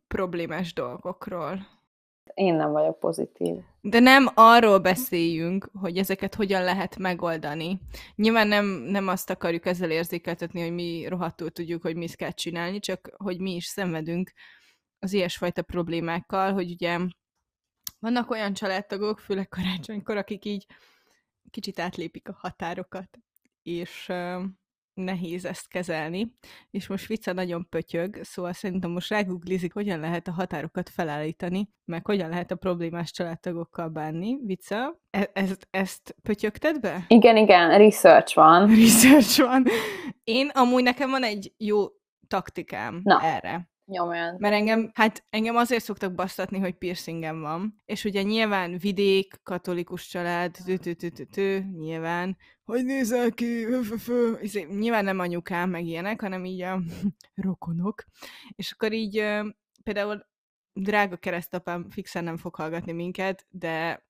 [0.06, 1.58] problémás dolgokról.
[2.34, 3.54] Én nem vagyok pozitív.
[3.80, 7.80] De nem arról beszéljünk, hogy ezeket hogyan lehet megoldani.
[8.14, 12.78] Nyilván nem, nem azt akarjuk ezzel érzékeltetni, hogy mi rohadtul tudjuk, hogy mit kell csinálni,
[12.78, 14.32] csak hogy mi is szenvedünk
[14.98, 16.98] az ilyesfajta problémákkal, hogy ugye
[18.00, 20.66] vannak olyan családtagok, főleg karácsonykor, akik így
[21.50, 23.18] kicsit átlépik a határokat,
[23.62, 24.12] és
[24.94, 26.34] nehéz ezt kezelni,
[26.70, 32.06] és most Vica nagyon pötyög, szóval szerintem most ráguglizik, hogyan lehet a határokat felállítani, meg
[32.06, 34.38] hogyan lehet a problémás családtagokkal bánni.
[34.44, 37.04] Vica, e- ezt, ezt pötyögted be?
[37.08, 38.68] Igen, igen, research van.
[38.84, 39.64] Research van.
[40.24, 41.84] Én amúgy nekem van egy jó
[42.28, 43.20] taktikám Na.
[43.22, 43.68] erre.
[43.86, 44.36] Nyomján.
[44.38, 47.82] Mert engem, hát engem azért szoktak basztatni, hogy piercingem van.
[47.84, 50.56] És ugye nyilván vidék, katolikus család,
[51.30, 53.66] tü, nyilván, hogy nézel ki,
[53.98, 54.32] fö.
[54.40, 56.80] Izé, nyilván nem anyukám, meg ilyenek, hanem így a
[57.34, 58.04] rokonok.
[58.56, 59.24] És akkor így
[59.82, 60.26] például
[60.72, 64.06] drága keresztapám fixen nem fog hallgatni minket, de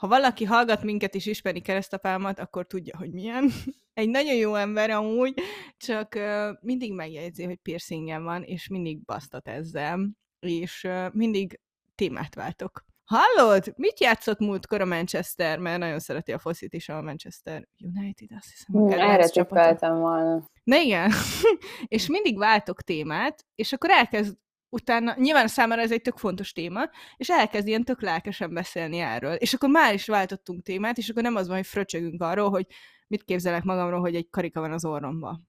[0.00, 3.50] ha valaki hallgat minket és ismeri keresztapámat, akkor tudja, hogy milyen.
[4.00, 5.34] Egy nagyon jó ember amúgy,
[5.76, 6.18] csak
[6.60, 11.60] mindig megjegyzi, hogy piercingem van, és mindig basztat ezzel, és mindig
[11.94, 12.84] témát váltok.
[13.04, 13.72] Hallod?
[13.76, 15.58] Mit játszott múltkor a Manchester?
[15.58, 18.80] Mert nagyon szereti a foszit is a Manchester United, azt hiszem.
[18.80, 20.50] Hm, kedvenc Erre tippeltem volna.
[20.62, 21.10] Na igen,
[21.96, 24.36] és mindig váltok témát, és akkor elkezd
[24.70, 26.80] utána, nyilván számára ez egy tök fontos téma,
[27.16, 29.34] és elkezd ilyen tök lelkesen beszélni erről.
[29.34, 32.66] És akkor már is váltottunk témát, és akkor nem az van, hogy fröcsögünk arról, hogy
[33.06, 35.40] mit képzelek magamról, hogy egy karika van az orromba.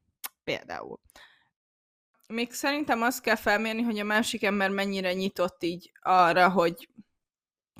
[0.44, 1.00] Például.
[2.28, 6.90] Még szerintem azt kell felmérni, hogy a másik ember mennyire nyitott így arra, hogy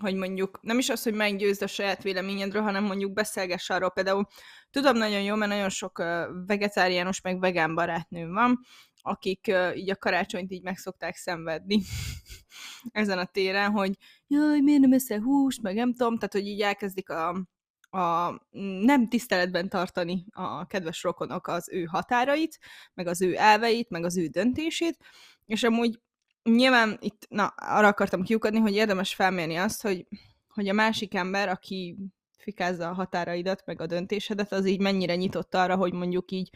[0.02, 3.90] hogy mondjuk nem is az, hogy meggyőzd a saját véleményedről, hanem mondjuk beszélgess arról.
[3.90, 4.28] Például
[4.70, 6.04] tudom nagyon jó, mert nagyon sok
[6.46, 8.60] vegetáriánus meg vegán barátnőm van,
[9.02, 10.78] akik uh, így a karácsonyt így meg
[11.16, 11.82] szenvedni
[12.92, 13.98] ezen a téren, hogy
[14.28, 17.30] jaj, miért nem eszel húst, meg nem tudom, tehát hogy így elkezdik a,
[17.98, 18.40] a
[18.82, 22.60] nem tiszteletben tartani a kedves rokonok az ő határait,
[22.94, 24.98] meg az ő elveit, meg az ő döntését,
[25.46, 26.00] és amúgy
[26.44, 30.08] nyilván itt, na, arra akartam kiukadni, hogy érdemes felmérni azt, hogy,
[30.48, 31.98] hogy a másik ember, aki
[32.42, 36.50] fikázza a határaidat, meg a döntésedet, az így mennyire nyitott arra, hogy mondjuk így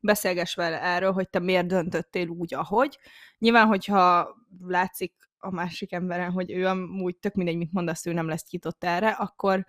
[0.00, 2.98] beszélgess vele erről, hogy te miért döntöttél úgy, ahogy.
[3.38, 4.34] Nyilván, hogyha
[4.66, 8.84] látszik a másik emberen, hogy ő amúgy tök mindegy, mit mondasz, ő nem lesz nyitott
[8.84, 9.64] erre, akkor,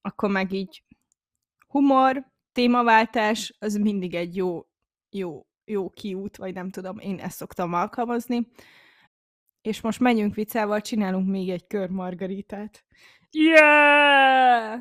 [0.00, 0.84] akkor meg így
[1.66, 4.66] humor, témaváltás, az mindig egy jó,
[5.10, 8.46] jó, jó kiút, vagy nem tudom, én ezt szoktam alkalmazni.
[9.62, 12.84] És most menjünk viccával, csinálunk még egy kör margaritát.
[13.30, 14.80] Yeah!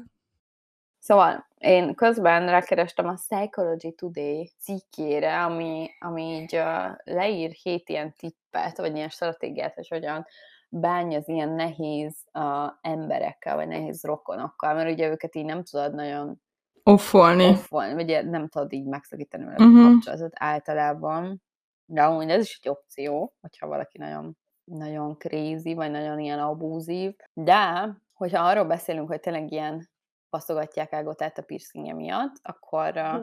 [1.04, 8.14] Szóval én közben rákerestem a Psychology Today cikkére, ami, ami így uh, leír hét ilyen
[8.18, 10.26] tippet, vagy ilyen stratégiát, hogy hogyan
[10.70, 15.93] bánj az ilyen nehéz uh, emberekkel, vagy nehéz rokonokkal, mert ugye őket így nem tudod
[15.93, 16.41] nagyon
[16.84, 17.47] Offolni.
[17.49, 19.86] offolni, vagy nem tudod így megszakítani velük Mhm.
[19.86, 21.43] a kapcsolatot általában.
[21.86, 27.16] De amúgy ez is egy opció, hogyha valaki nagyon, nagyon crazy, vagy nagyon ilyen abúzív.
[27.34, 29.91] De, hogyha arról beszélünk, hogy tényleg ilyen
[30.34, 33.22] baszogatják ágotát a piercingje miatt, akkor uh,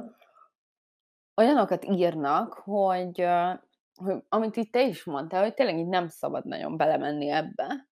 [1.35, 3.59] olyanokat írnak, hogy, uh,
[3.95, 7.89] hogy amit itt te is mondtál, hogy tényleg így nem szabad nagyon belemenni ebbe,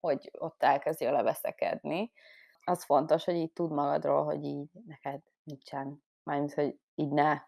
[0.00, 2.12] hogy ott elkezdjél leveszekedni.
[2.64, 7.38] Az fontos, hogy így tud magadról, hogy így neked nincsen, mármint, hogy így ne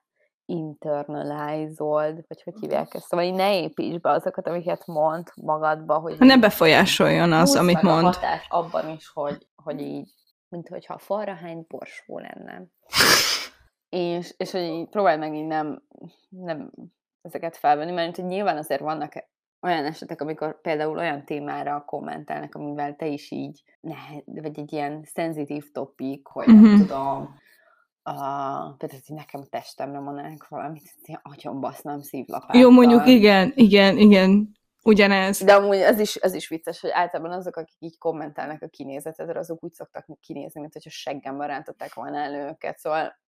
[0.44, 6.18] internalizold, vagy hogy hívják ezt, szóval így ne építs be azokat, amiket mond magadba, hogy
[6.18, 8.14] Ne befolyásoljon az, amit meg a mond.
[8.14, 10.10] hatás abban is, hogy, hogy így,
[10.52, 12.62] mint hogyha falra hány borsó lenne.
[13.88, 15.82] És, és hogy így próbáld meg így nem,
[16.28, 16.70] nem
[17.22, 19.12] ezeket felvenni, mert hogy nyilván azért vannak
[19.60, 23.94] olyan esetek, amikor például olyan témára kommentelnek, amivel te is így, ne,
[24.24, 26.80] vagy egy ilyen szenzitív topik, hogy nem Mhm.
[26.80, 27.40] tudom,
[28.02, 28.12] a,
[28.72, 32.60] például, hogy nekem testemre mondanak valamit, hogy agyon basznám szívlapáttal.
[32.60, 34.52] Jó, mondjuk igen, igen, igen.
[34.84, 35.44] Ugyanez.
[35.44, 39.38] De amúgy ez is, ez is vicces, hogy általában azok, akik így kommentálnak a kinézetedre,
[39.38, 43.18] azok úgy szoktak kinézni, mint hogyha seggemben rántották volna elő őket, szóval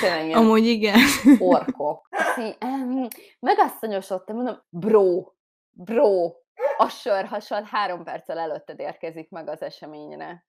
[0.00, 0.98] tényleg ilyen Amúgy igen.
[1.38, 2.08] orkok.
[2.10, 3.08] Azt így, "Em,
[3.40, 5.24] Megasszonyosodtam, mondom, bro,
[5.70, 6.32] bro,
[6.76, 10.46] a sörhasad három perccel előtted érkezik meg az eseményre.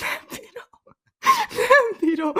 [0.00, 0.68] Nem bírom.
[1.68, 2.32] Nem bírom.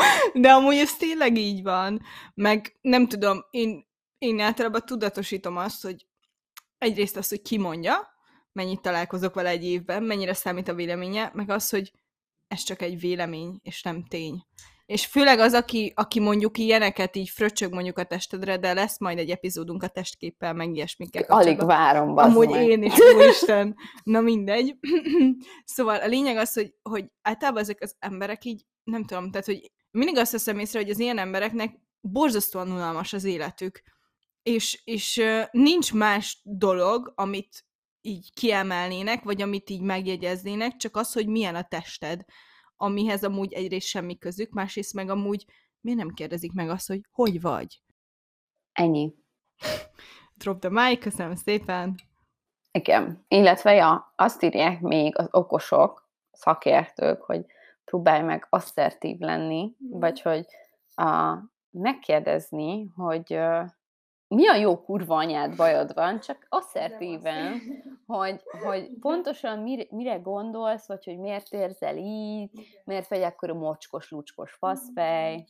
[0.42, 2.00] De amúgy ez tényleg így van.
[2.34, 3.86] Meg nem tudom, én,
[4.18, 6.06] én általában tudatosítom azt, hogy
[6.82, 7.94] egyrészt az, hogy ki mondja,
[8.52, 11.92] mennyit találkozok vele egy évben, mennyire számít a véleménye, meg az, hogy
[12.48, 14.46] ez csak egy vélemény, és nem tény.
[14.86, 19.18] És főleg az, aki, aki mondjuk ilyeneket így fröcsög mondjuk a testedre, de lesz majd
[19.18, 22.68] egy epizódunk a testképpel, meg ilyesmikkel Alig várom, Amúgy meg.
[22.68, 23.76] én is, úristen.
[24.02, 24.76] Na mindegy.
[25.64, 29.70] szóval a lényeg az, hogy, hogy általában ezek az emberek így, nem tudom, tehát, hogy
[29.90, 33.82] mindig azt veszem észre, hogy az ilyen embereknek borzasztóan unalmas az életük.
[34.42, 37.64] És, és nincs más dolog, amit
[38.00, 42.24] így kiemelnének, vagy amit így megjegyeznének, csak az, hogy milyen a tested,
[42.76, 45.44] amihez amúgy egyrészt semmi közük, másrészt meg amúgy
[45.82, 47.82] miért nem kérdezik meg azt, hogy hogy vagy?
[48.72, 49.14] Ennyi.
[50.34, 51.94] Drop the mic, köszönöm szépen.
[52.72, 53.24] Igen.
[53.28, 57.46] Illetve, ja, azt írják még az okosok, szakértők, hogy
[57.84, 59.98] próbálj meg asszertív lenni, mm.
[59.98, 60.46] vagy hogy
[60.94, 61.38] a,
[61.70, 63.38] megkérdezni, hogy
[64.34, 67.60] mi a jó kurva anyád bajod van, csak asszertíven,
[68.06, 72.50] hogy, hogy pontosan mire, mire gondolsz, vagy hogy miért érzel így,
[72.84, 75.46] miért vagy akkor a mocskos, lucskos faszfej,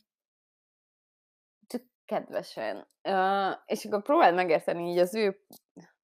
[1.67, 2.87] csak kedvesen.
[3.03, 5.39] Uh, és akkor próbáld megérteni így az ő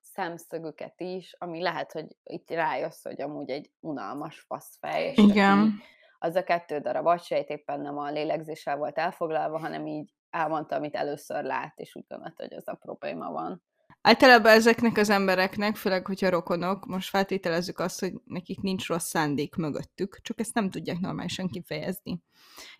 [0.01, 5.09] szemszögüket is, ami lehet, hogy itt rájössz, hogy amúgy egy unalmas faszfej.
[5.09, 5.81] És Igen.
[6.19, 10.95] Az a kettő darab agysejt éppen nem a lélegzéssel volt elfoglalva, hanem így elmondta, amit
[10.95, 13.63] először lát, és úgy gondolta, hogy ez a probléma van.
[14.01, 19.55] Általában ezeknek az embereknek, főleg, hogyha rokonok, most feltételezzük azt, hogy nekik nincs rossz szándék
[19.55, 22.21] mögöttük, csak ezt nem tudják normálisan kifejezni.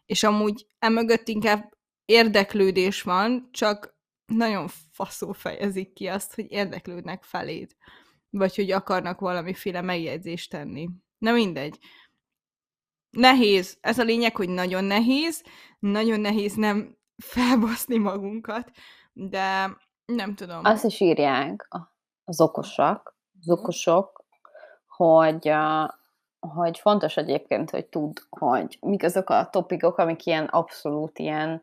[0.05, 1.69] És amúgy emögött inkább
[2.05, 7.75] érdeklődés van, csak nagyon faszó fejezik ki azt, hogy érdeklődnek feléd.
[8.29, 10.89] Vagy hogy akarnak valamiféle megjegyzést tenni.
[11.17, 11.79] Na mindegy.
[13.09, 13.77] Nehéz.
[13.81, 15.43] Ez a lényeg, hogy nagyon nehéz.
[15.79, 18.71] Nagyon nehéz nem felbaszni magunkat,
[19.13, 20.59] de nem tudom.
[20.63, 21.67] Azt is írják
[22.23, 24.23] az okosak, az okosok,
[24.87, 25.51] hogy,
[26.39, 31.61] hogy fontos egyébként, hogy tud, hogy mik azok a topikok, amik ilyen abszolút ilyen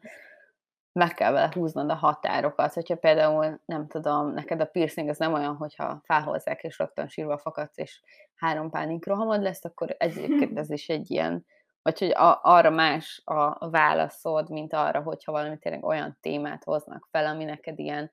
[0.96, 5.32] meg kell vele húznod a határokat, hogyha például, nem tudom, neked a piercing az nem
[5.32, 8.02] olyan, hogyha felhozzák és rögtön sírva fakadsz, és
[8.34, 11.46] három pánikrohamod lesz, akkor egyébként ez is egy ilyen,
[11.82, 17.08] vagy hogy a, arra más a válaszod, mint arra, hogyha valami tényleg olyan témát hoznak
[17.10, 18.12] fel, ami neked ilyen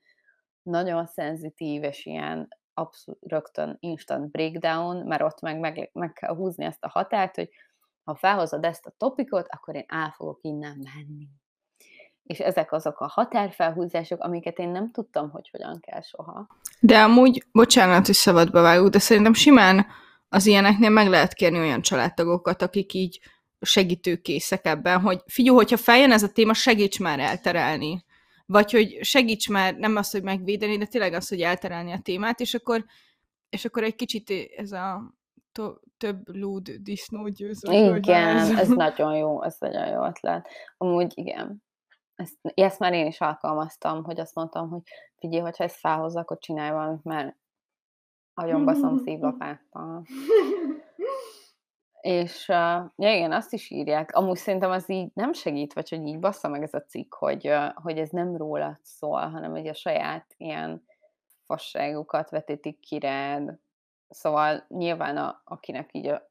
[0.63, 6.65] nagyon szenzitív, és ilyen abszolút rögtön instant breakdown, mert ott meg, meg, meg kell húzni
[6.65, 7.49] ezt a határt, hogy
[8.03, 11.27] ha felhozod ezt a topikot, akkor én el fogok innen menni
[12.23, 16.47] és ezek azok a határfelhúzások, amiket én nem tudtam, hogy hogyan kell soha.
[16.79, 19.85] De amúgy, bocsánat, hogy szabadba vágok, de szerintem simán
[20.29, 23.19] az ilyeneknél meg lehet kérni olyan családtagokat, akik így
[23.61, 28.03] segítőkészek ebben, hogy figyelj, hogyha feljön ez a téma, segíts már elterelni.
[28.45, 32.39] Vagy hogy segíts már, nem az, hogy megvédeni, de tényleg az, hogy elterelni a témát,
[32.39, 32.85] és akkor,
[33.49, 35.13] és akkor egy kicsit ez a
[35.51, 37.95] to- több lúd disznó győző.
[37.95, 40.47] Igen, ez nagyon jó, ez nagyon jó ötlet.
[40.77, 41.63] Amúgy igen,
[42.15, 44.81] ezt, ezt már én is alkalmaztam, hogy azt mondtam, hogy
[45.15, 47.35] figyelj, hogyha ezt felhozza, akkor csinálj valamit, mert
[48.63, 50.03] baszom szívlapáttal.
[52.01, 54.15] És uh, ja, igen, azt is írják.
[54.15, 57.47] Amúgy szerintem az így nem segít, vagy hogy így bassza meg ez a cikk, hogy,
[57.47, 60.83] uh, hogy ez nem rólad szól, hanem hogy a saját ilyen
[61.45, 63.59] fasságukat vetítik ki rád.
[64.09, 66.29] Szóval nyilván a, akinek így a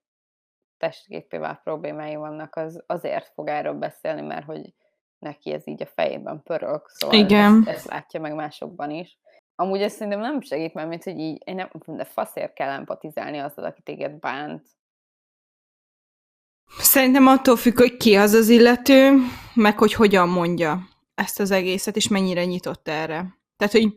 [0.77, 4.75] testképével problémái vannak, az azért fog erről beszélni, mert hogy
[5.23, 7.65] neki ez így a fejében pörög, szóval Igen.
[7.67, 9.19] Ezt, ezt látja meg másokban is.
[9.55, 13.39] Amúgy ez szerintem nem segít, mert mint hogy így, én nem, de faszért kell empatizálni
[13.39, 14.67] azzal, aki téged bánt.
[16.79, 19.17] Szerintem attól függ, hogy ki az az illető,
[19.55, 20.79] meg hogy hogyan mondja
[21.15, 23.39] ezt az egészet, és mennyire nyitott erre.
[23.57, 23.95] Tehát, hogy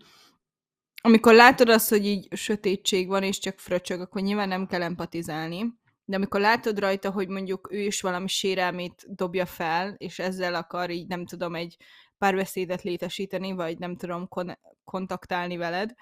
[1.02, 5.74] amikor látod azt, hogy így sötétség van, és csak fröcsög, akkor nyilván nem kell empatizálni
[6.06, 10.90] de amikor látod rajta, hogy mondjuk ő is valami sérelmét dobja fel, és ezzel akar
[10.90, 11.78] így, nem tudom, egy
[12.18, 15.94] párbeszédet létesíteni, vagy nem tudom, kon- kontaktálni veled,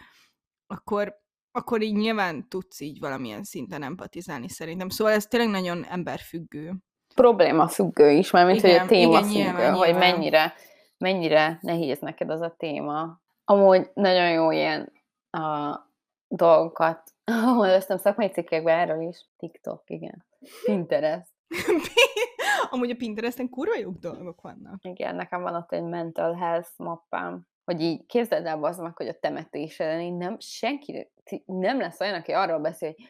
[0.68, 1.16] akkor,
[1.52, 4.90] akkor így nyilván tudsz így valamilyen szinten empatizálni szerintem.
[4.90, 6.74] Szóval ez tényleg nagyon emberfüggő.
[7.16, 10.12] Probléma függő is, mert mint igen, hogy a téma igen, függő, nyilván, hogy nyilván.
[10.12, 10.54] mennyire,
[10.98, 13.22] mennyire nehéz neked az a téma.
[13.46, 14.92] Amúgy nagyon jó ilyen
[15.32, 15.80] a
[16.28, 19.26] dolgokat Olvastam szakmai cikkekben erről is.
[19.38, 20.26] TikTok, igen.
[20.64, 21.32] Pinterest.
[22.70, 24.84] Amúgy a Pinteresten kurva jó dolgok vannak.
[24.84, 29.08] Igen, nekem van ott egy mental health mappám, hogy így képzeld el az meg, hogy
[29.08, 31.12] a temetés ellen nem, senki
[31.46, 33.08] nem lesz olyan, aki arról beszél, hogy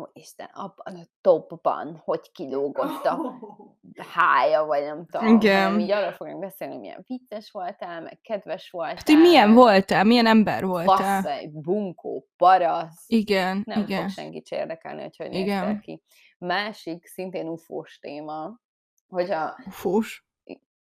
[0.00, 3.38] ó Isten, abban a topban, hogy kilógott a
[4.14, 5.26] hája, vagy nem tudom.
[5.36, 5.62] Igen.
[5.62, 8.94] Hanem így arról fogunk beszélni, hogy milyen vicces voltál, meg kedves voltál.
[8.94, 11.26] Hát, hogy milyen voltál, milyen ember voltál.
[11.26, 13.04] egy bunkó, parasz.
[13.06, 14.00] Igen, nem igen.
[14.00, 15.80] fog senkit érdekelni, hogy hogy igen.
[15.80, 16.02] ki.
[16.38, 18.60] Másik, szintén ufós téma,
[19.08, 19.54] hogyha...
[19.66, 20.26] Ufós?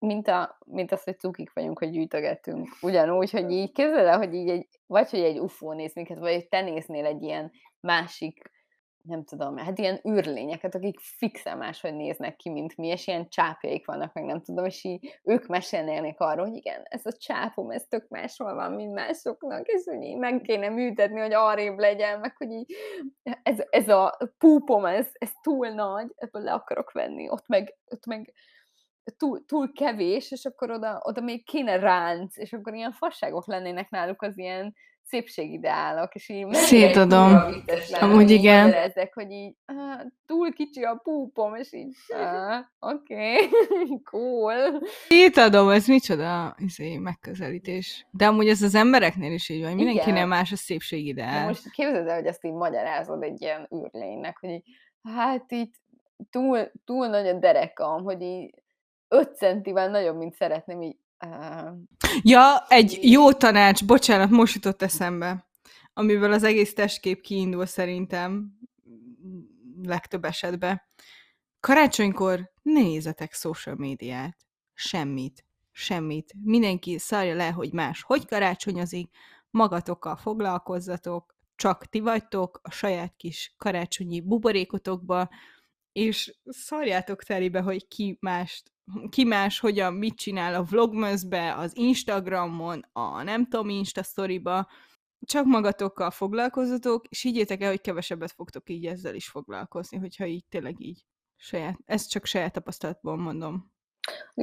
[0.00, 2.68] mint, a, mint az, hogy cukik vagyunk, hogy gyűjtögetünk.
[2.80, 6.34] Ugyanúgy, hogy így képzeld el, hogy így egy, vagy hogy egy ufó néz minket, vagy
[6.34, 8.50] hogy te néznél egy ilyen másik
[9.02, 13.86] nem tudom, hát ilyen űrlényeket, akik fixen máshogy néznek ki, mint mi, és ilyen csápjaik
[13.86, 17.86] vannak, meg nem tudom, és így ők mesélnének arról, hogy igen, ez a csápom, ez
[17.88, 22.36] tök máshol van, mint másoknak, és hogy így meg kéne műtetni, hogy arrébb legyen, meg
[22.36, 22.74] hogy így
[23.42, 28.06] ez, ez a púpom, ez, ez túl nagy, ebből le akarok venni, ott meg, ott
[28.06, 28.32] meg
[29.16, 33.90] túl, túl kevés, és akkor oda, oda még kéne ránc, és akkor ilyen fasságok lennének
[33.90, 34.74] náluk az ilyen
[35.10, 37.36] szépségideálok, és így Szétadom.
[38.00, 38.72] Amúgy igen.
[38.72, 44.00] Ezek, hogy így ah, túl kicsi a púpom, és így ah, oké, okay.
[44.10, 44.82] cool.
[45.08, 48.06] Szétadom, ez micsoda izé, megközelítés.
[48.10, 51.40] De amúgy ez az embereknél is így van, mindenkinél más a szépségideál.
[51.40, 54.64] De most képzeld el, hogy ezt így magyarázod egy ilyen űrlénynek, hogy így,
[55.02, 55.70] hát így
[56.30, 58.54] túl, túl nagy a derekam, hogy így
[59.08, 60.96] 5 centivel nagyobb, mint szeretném, így
[62.22, 65.48] ja, egy jó tanács, bocsánat, most jutott eszembe,
[65.92, 68.58] amiből az egész testkép kiindul szerintem
[69.82, 70.82] legtöbb esetben.
[71.60, 74.36] Karácsonykor nézzetek social médiát.
[74.74, 75.44] Semmit.
[75.72, 76.32] Semmit.
[76.42, 79.10] Mindenki szarja le, hogy más hogy karácsonyozik,
[79.50, 85.28] magatokkal foglalkozzatok, csak ti vagytok a saját kis karácsonyi buborékotokba,
[85.92, 88.72] és szarjátok terébe, hogy ki mást
[89.10, 94.68] ki más hogyan mit csinál a vlogmasbe, az Instagramon, a nem tudom, Insta sztoriba,
[95.20, 100.44] csak magatokkal foglalkozatok, és higgyétek el, hogy kevesebbet fogtok így ezzel is foglalkozni, hogyha így
[100.48, 101.04] tényleg így
[101.36, 103.72] saját, ezt csak saját tapasztalatból mondom.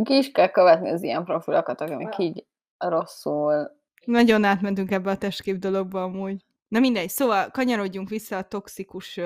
[0.04, 2.46] Ki is kell követni az ilyen profilokat, amik így
[2.78, 3.72] rosszul.
[4.06, 6.46] Nagyon átmentünk ebbe a testkép dologba amúgy.
[6.68, 9.20] Na mindegy, szóval kanyarodjunk vissza a toxikus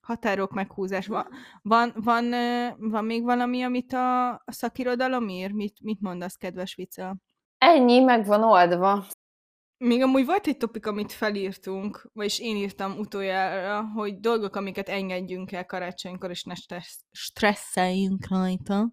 [0.00, 1.06] határok meghúzás.
[1.06, 1.26] Van,
[1.62, 2.30] van, van,
[2.78, 5.52] van még valami, amit a, a szakirodalom ír?
[5.52, 7.16] Mit, mit mondasz, kedves Vica?
[7.58, 9.06] Ennyi, meg van oldva.
[9.84, 15.52] Még amúgy volt egy topik, amit felírtunk, vagyis én írtam utoljára, hogy dolgok, amiket engedjünk
[15.52, 16.80] el karácsonykor, és ne
[17.10, 18.92] stresszeljünk rajta.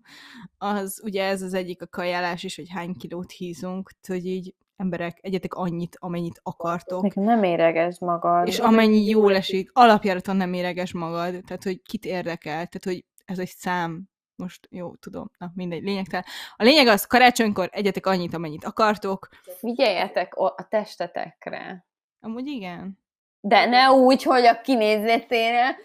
[0.58, 5.18] Az ugye ez az egyik a kajálás is, hogy hány kilót hízunk, hogy így emberek,
[5.22, 7.02] egyetek annyit, amennyit akartok.
[7.02, 8.48] Nekem nem éreges magad.
[8.48, 13.40] És amennyi jól esik, alapjáraton nem éreges magad, tehát hogy kit érdekel, tehát hogy ez
[13.40, 14.04] egy szám,
[14.36, 16.26] most jó, tudom, na mindegy, lényegtelen.
[16.56, 19.30] A lényeg az, karácsonykor egyetek annyit, amennyit akartok.
[19.58, 21.86] Figyeljetek a testetekre.
[22.20, 23.00] Amúgy igen.
[23.40, 25.78] De ne úgy, hogy a kinézetére.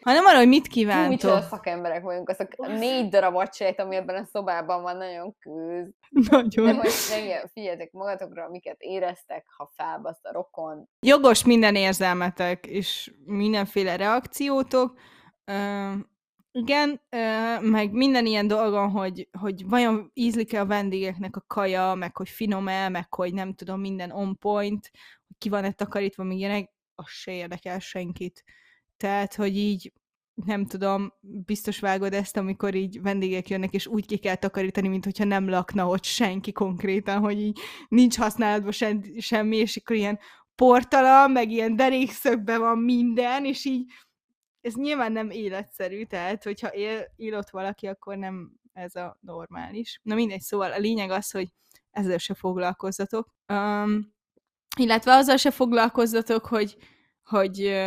[0.00, 1.34] Hanem arra, hogy mit kívántok.
[1.34, 5.92] Úgy, szakemberek vagyunk, azok négy darab acsejt, ami ebben a szobában van, nagyon küzd.
[6.30, 6.66] Nagyon.
[6.66, 7.12] De most
[7.52, 10.88] figyeljetek magatokra, amiket éreztek, ha felbaszt a rokon.
[11.00, 14.98] Jogos minden érzelmetek, és mindenféle reakciótok.
[15.46, 15.92] Uh,
[16.52, 22.16] igen, uh, meg minden ilyen dolgon, hogy, hogy vajon ízlik-e a vendégeknek a kaja, meg
[22.16, 24.90] hogy finom-e, meg hogy nem tudom, minden on point,
[25.42, 28.44] ki van-e takarítva, még ilyenek, az se érdekel senkit.
[28.96, 29.92] Tehát, hogy így
[30.34, 35.04] nem tudom, biztos vágod ezt, amikor így vendégek jönnek, és úgy ki kell takarítani, mint
[35.04, 40.18] hogyha nem lakna ott senki konkrétan, hogy így nincs használatban sem, semmi, és akkor ilyen
[40.54, 43.92] portala, meg ilyen derékszögben van minden, és így
[44.60, 50.00] ez nyilván nem életszerű, tehát hogyha él, él ott valaki, akkor nem ez a normális.
[50.02, 51.48] Na mindegy, szóval a lényeg az, hogy
[51.90, 53.34] ezzel se foglalkozzatok.
[53.52, 54.12] Um,
[54.78, 56.76] illetve azzal se foglalkozzatok, hogy,
[57.24, 57.80] hogy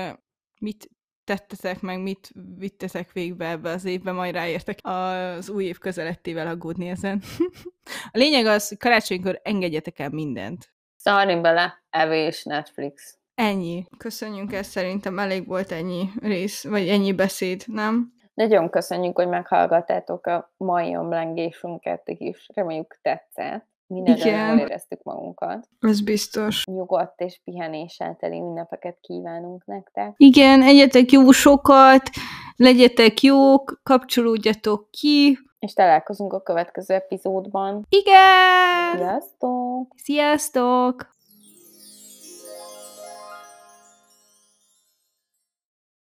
[0.59, 0.89] mit
[1.23, 6.87] tettetek meg, mit vittetek végbe ebbe az évbe, majd ráértek az új év közelettével aggódni
[6.87, 7.21] ezen.
[8.11, 10.73] a lényeg az, hogy karácsonykor engedjetek el mindent.
[10.95, 13.17] Szarni bele, evés, Netflix.
[13.35, 13.85] Ennyi.
[13.97, 18.13] Köszönjük, ez szerintem elég volt ennyi rész, vagy ennyi beszéd, nem?
[18.33, 22.49] Nagyon köszönjük, hogy meghallgattátok a mai omlengésünket is.
[22.53, 25.67] Reméljük tetszett mindenre jól éreztük magunkat.
[25.79, 26.65] Ez biztos.
[26.65, 30.13] Nyugodt és pihenéssel teli ünnepeket kívánunk nektek.
[30.17, 32.09] Igen, egyetek jó sokat,
[32.55, 35.37] legyetek jók, kapcsolódjatok ki.
[35.59, 37.85] És találkozunk a következő epizódban.
[37.89, 38.97] Igen!
[38.97, 39.93] Sziasztok!
[39.95, 41.14] Sziasztok!